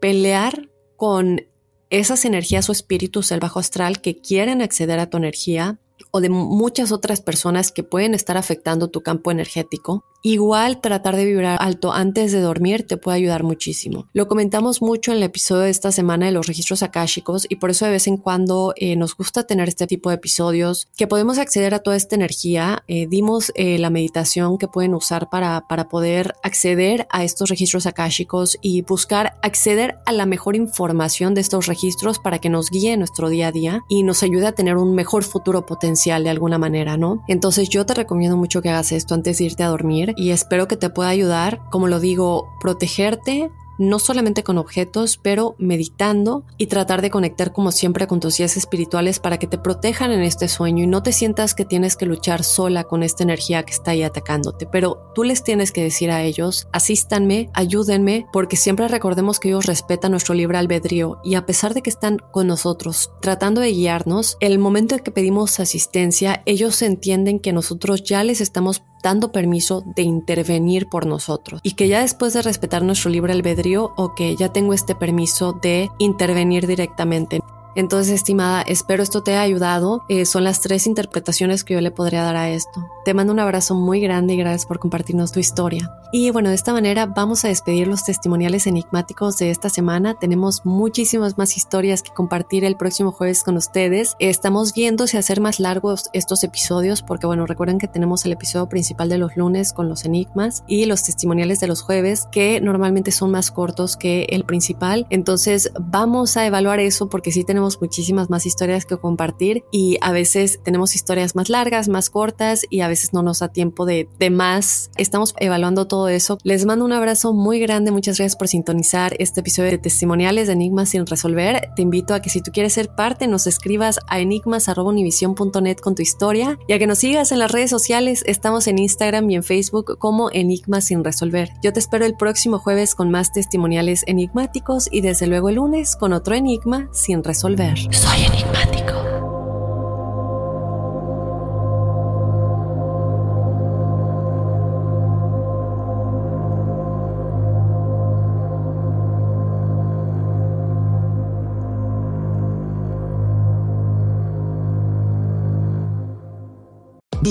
pelear 0.00 0.70
con 0.96 1.42
esas 1.90 2.24
energías 2.24 2.68
o 2.68 2.72
espíritus 2.72 3.28
del 3.28 3.40
bajo 3.40 3.60
astral 3.60 4.00
que 4.00 4.20
quieren 4.20 4.62
acceder 4.62 4.98
a 4.98 5.08
tu 5.08 5.16
energía 5.16 5.78
o 6.10 6.20
de 6.20 6.28
muchas 6.28 6.92
otras 6.92 7.20
personas 7.20 7.72
que 7.72 7.82
pueden 7.82 8.14
estar 8.14 8.36
afectando 8.36 8.88
tu 8.88 9.02
campo 9.02 9.30
energético 9.30 10.04
Igual 10.26 10.80
tratar 10.80 11.16
de 11.16 11.26
vibrar 11.26 11.58
alto 11.60 11.92
antes 11.92 12.32
de 12.32 12.40
dormir 12.40 12.86
te 12.86 12.96
puede 12.96 13.18
ayudar 13.18 13.42
muchísimo. 13.42 14.06
Lo 14.14 14.26
comentamos 14.26 14.80
mucho 14.80 15.10
en 15.10 15.18
el 15.18 15.22
episodio 15.22 15.64
de 15.64 15.70
esta 15.70 15.92
semana 15.92 16.24
de 16.24 16.32
los 16.32 16.46
registros 16.46 16.82
akáshicos 16.82 17.46
y 17.46 17.56
por 17.56 17.68
eso 17.68 17.84
de 17.84 17.90
vez 17.90 18.06
en 18.06 18.16
cuando 18.16 18.72
eh, 18.76 18.96
nos 18.96 19.14
gusta 19.14 19.46
tener 19.46 19.68
este 19.68 19.86
tipo 19.86 20.08
de 20.08 20.14
episodios 20.14 20.88
que 20.96 21.06
podemos 21.06 21.36
acceder 21.36 21.74
a 21.74 21.80
toda 21.80 21.96
esta 21.96 22.14
energía. 22.14 22.84
Eh, 22.88 23.06
dimos 23.06 23.52
eh, 23.54 23.78
la 23.78 23.90
meditación 23.90 24.56
que 24.56 24.66
pueden 24.66 24.94
usar 24.94 25.28
para, 25.28 25.68
para 25.68 25.90
poder 25.90 26.32
acceder 26.42 27.06
a 27.10 27.22
estos 27.22 27.50
registros 27.50 27.84
akáshicos 27.84 28.56
y 28.62 28.80
buscar 28.80 29.34
acceder 29.42 29.96
a 30.06 30.12
la 30.12 30.24
mejor 30.24 30.56
información 30.56 31.34
de 31.34 31.42
estos 31.42 31.66
registros 31.66 32.18
para 32.18 32.38
que 32.38 32.48
nos 32.48 32.70
guíe 32.70 32.96
nuestro 32.96 33.28
día 33.28 33.48
a 33.48 33.52
día 33.52 33.82
y 33.90 34.04
nos 34.04 34.22
ayude 34.22 34.46
a 34.46 34.52
tener 34.52 34.78
un 34.78 34.94
mejor 34.94 35.22
futuro 35.22 35.66
potencial 35.66 36.24
de 36.24 36.30
alguna 36.30 36.56
manera, 36.56 36.96
¿no? 36.96 37.22
Entonces 37.28 37.68
yo 37.68 37.84
te 37.84 37.92
recomiendo 37.92 38.38
mucho 38.38 38.62
que 38.62 38.70
hagas 38.70 38.90
esto 38.90 39.12
antes 39.12 39.36
de 39.36 39.44
irte 39.44 39.62
a 39.62 39.68
dormir 39.68 40.13
y 40.16 40.30
espero 40.30 40.68
que 40.68 40.76
te 40.76 40.90
pueda 40.90 41.08
ayudar, 41.08 41.60
como 41.70 41.88
lo 41.88 42.00
digo, 42.00 42.48
protegerte 42.60 43.50
no 43.78 43.98
solamente 43.98 44.42
con 44.42 44.58
objetos, 44.58 45.18
pero 45.20 45.56
meditando 45.58 46.44
y 46.58 46.66
tratar 46.66 47.02
de 47.02 47.10
conectar 47.10 47.52
como 47.52 47.72
siempre 47.72 48.06
con 48.06 48.20
tus 48.20 48.38
guías 48.38 48.56
espirituales 48.56 49.18
para 49.18 49.38
que 49.38 49.46
te 49.46 49.58
protejan 49.58 50.12
en 50.12 50.22
este 50.22 50.48
sueño 50.48 50.84
y 50.84 50.86
no 50.86 51.02
te 51.02 51.12
sientas 51.12 51.54
que 51.54 51.64
tienes 51.64 51.96
que 51.96 52.06
luchar 52.06 52.44
sola 52.44 52.84
con 52.84 53.02
esta 53.02 53.22
energía 53.22 53.62
que 53.64 53.72
está 53.72 53.92
ahí 53.92 54.02
atacándote, 54.02 54.66
pero 54.66 55.10
tú 55.14 55.24
les 55.24 55.42
tienes 55.42 55.72
que 55.72 55.82
decir 55.82 56.10
a 56.10 56.22
ellos, 56.22 56.68
asístanme, 56.72 57.50
ayúdenme, 57.54 58.26
porque 58.32 58.56
siempre 58.56 58.88
recordemos 58.88 59.40
que 59.40 59.48
ellos 59.48 59.66
respetan 59.66 60.12
nuestro 60.12 60.34
libre 60.34 60.58
albedrío 60.58 61.18
y 61.24 61.34
a 61.34 61.46
pesar 61.46 61.74
de 61.74 61.82
que 61.82 61.90
están 61.90 62.18
con 62.32 62.46
nosotros 62.46 63.10
tratando 63.20 63.60
de 63.60 63.72
guiarnos, 63.72 64.36
el 64.40 64.58
momento 64.58 64.94
en 64.94 65.00
que 65.00 65.10
pedimos 65.10 65.60
asistencia, 65.60 66.42
ellos 66.46 66.80
entienden 66.82 67.40
que 67.40 67.52
nosotros 67.52 68.02
ya 68.02 68.22
les 68.24 68.40
estamos 68.40 68.82
dando 69.04 69.30
permiso 69.30 69.82
de 69.84 70.02
intervenir 70.02 70.88
por 70.88 71.04
nosotros 71.04 71.60
y 71.62 71.72
que 71.72 71.88
ya 71.88 72.00
después 72.00 72.32
de 72.32 72.40
respetar 72.40 72.82
nuestro 72.82 73.10
libre 73.10 73.34
albedrío 73.34 73.92
o 73.96 74.14
que 74.14 74.34
ya 74.34 74.48
tengo 74.48 74.72
este 74.72 74.94
permiso 74.94 75.52
de 75.52 75.90
intervenir 75.98 76.66
directamente. 76.66 77.40
Entonces, 77.74 78.14
estimada, 78.14 78.62
espero 78.62 79.02
esto 79.02 79.22
te 79.22 79.32
haya 79.32 79.42
ayudado. 79.42 80.02
Eh, 80.08 80.26
son 80.26 80.44
las 80.44 80.60
tres 80.60 80.86
interpretaciones 80.86 81.64
que 81.64 81.74
yo 81.74 81.80
le 81.80 81.90
podría 81.90 82.22
dar 82.22 82.36
a 82.36 82.50
esto. 82.50 82.86
Te 83.04 83.14
mando 83.14 83.32
un 83.32 83.40
abrazo 83.40 83.74
muy 83.74 84.00
grande 84.00 84.34
y 84.34 84.36
gracias 84.36 84.66
por 84.66 84.78
compartirnos 84.78 85.32
tu 85.32 85.40
historia. 85.40 85.90
Y 86.12 86.30
bueno, 86.30 86.48
de 86.48 86.54
esta 86.54 86.72
manera 86.72 87.06
vamos 87.06 87.44
a 87.44 87.48
despedir 87.48 87.88
los 87.88 88.04
testimoniales 88.04 88.66
enigmáticos 88.66 89.36
de 89.38 89.50
esta 89.50 89.68
semana. 89.68 90.14
Tenemos 90.14 90.64
muchísimas 90.64 91.36
más 91.36 91.56
historias 91.56 92.02
que 92.02 92.12
compartir 92.12 92.64
el 92.64 92.76
próximo 92.76 93.10
jueves 93.10 93.42
con 93.42 93.56
ustedes. 93.56 94.14
Estamos 94.20 94.72
viendo 94.74 95.06
si 95.06 95.16
hacer 95.16 95.40
más 95.40 95.58
largos 95.58 96.10
estos 96.12 96.44
episodios 96.44 97.02
porque 97.02 97.26
bueno, 97.26 97.46
recuerden 97.46 97.78
que 97.78 97.88
tenemos 97.88 98.24
el 98.24 98.32
episodio 98.32 98.68
principal 98.68 99.08
de 99.08 99.18
los 99.18 99.36
lunes 99.36 99.72
con 99.72 99.88
los 99.88 100.04
enigmas 100.04 100.62
y 100.66 100.84
los 100.86 101.02
testimoniales 101.02 101.60
de 101.60 101.66
los 101.66 101.82
jueves 101.82 102.28
que 102.30 102.60
normalmente 102.60 103.10
son 103.10 103.32
más 103.32 103.50
cortos 103.50 103.96
que 103.96 104.26
el 104.30 104.44
principal. 104.44 105.06
Entonces 105.10 105.72
vamos 105.80 106.36
a 106.36 106.46
evaluar 106.46 106.78
eso 106.80 107.08
porque 107.08 107.32
sí 107.32 107.44
tenemos 107.44 107.63
muchísimas 107.80 108.30
más 108.30 108.46
historias 108.46 108.84
que 108.84 108.96
compartir 108.96 109.64
y 109.70 109.98
a 110.00 110.12
veces 110.12 110.60
tenemos 110.62 110.94
historias 110.94 111.34
más 111.34 111.48
largas, 111.48 111.88
más 111.88 112.10
cortas 112.10 112.66
y 112.70 112.80
a 112.80 112.88
veces 112.88 113.12
no 113.12 113.22
nos 113.22 113.40
da 113.40 113.48
tiempo 113.48 113.86
de, 113.86 114.08
de 114.18 114.30
más. 114.30 114.90
Estamos 114.96 115.34
evaluando 115.38 115.86
todo 115.86 116.08
eso. 116.08 116.38
Les 116.42 116.64
mando 116.64 116.84
un 116.84 116.92
abrazo 116.92 117.32
muy 117.32 117.58
grande. 117.58 117.90
Muchas 117.90 118.18
gracias 118.18 118.36
por 118.36 118.48
sintonizar 118.48 119.14
este 119.18 119.40
episodio 119.40 119.70
de 119.70 119.78
testimoniales 119.78 120.46
de 120.46 120.54
Enigmas 120.54 120.90
sin 120.90 121.06
resolver. 121.06 121.70
Te 121.76 121.82
invito 121.82 122.14
a 122.14 122.20
que 122.20 122.30
si 122.30 122.40
tú 122.40 122.50
quieres 122.52 122.74
ser 122.74 122.94
parte 122.94 123.26
nos 123.26 123.46
escribas 123.46 124.00
a 124.08 124.20
enigmas.univision.net 124.20 125.76
con 125.78 125.94
tu 125.94 126.02
historia 126.02 126.58
y 126.68 126.72
a 126.72 126.78
que 126.78 126.86
nos 126.86 126.98
sigas 126.98 127.32
en 127.32 127.38
las 127.38 127.50
redes 127.50 127.70
sociales. 127.70 128.22
Estamos 128.26 128.66
en 128.66 128.78
Instagram 128.78 129.30
y 129.30 129.36
en 129.36 129.42
Facebook 129.42 129.98
como 129.98 130.30
Enigmas 130.30 130.86
sin 130.86 131.04
resolver. 131.04 131.50
Yo 131.62 131.72
te 131.72 131.80
espero 131.80 132.04
el 132.04 132.16
próximo 132.16 132.58
jueves 132.58 132.94
con 132.94 133.10
más 133.10 133.32
testimoniales 133.32 134.04
enigmáticos 134.06 134.88
y 134.90 135.00
desde 135.00 135.26
luego 135.26 135.48
el 135.48 135.56
lunes 135.56 135.96
con 135.96 136.12
otro 136.12 136.34
enigma 136.34 136.88
sin 136.92 137.22
resolver. 137.22 137.53
Soy 137.92 138.24
enigmático. 138.24 138.73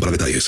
para 0.00 0.10
detalles. 0.10 0.42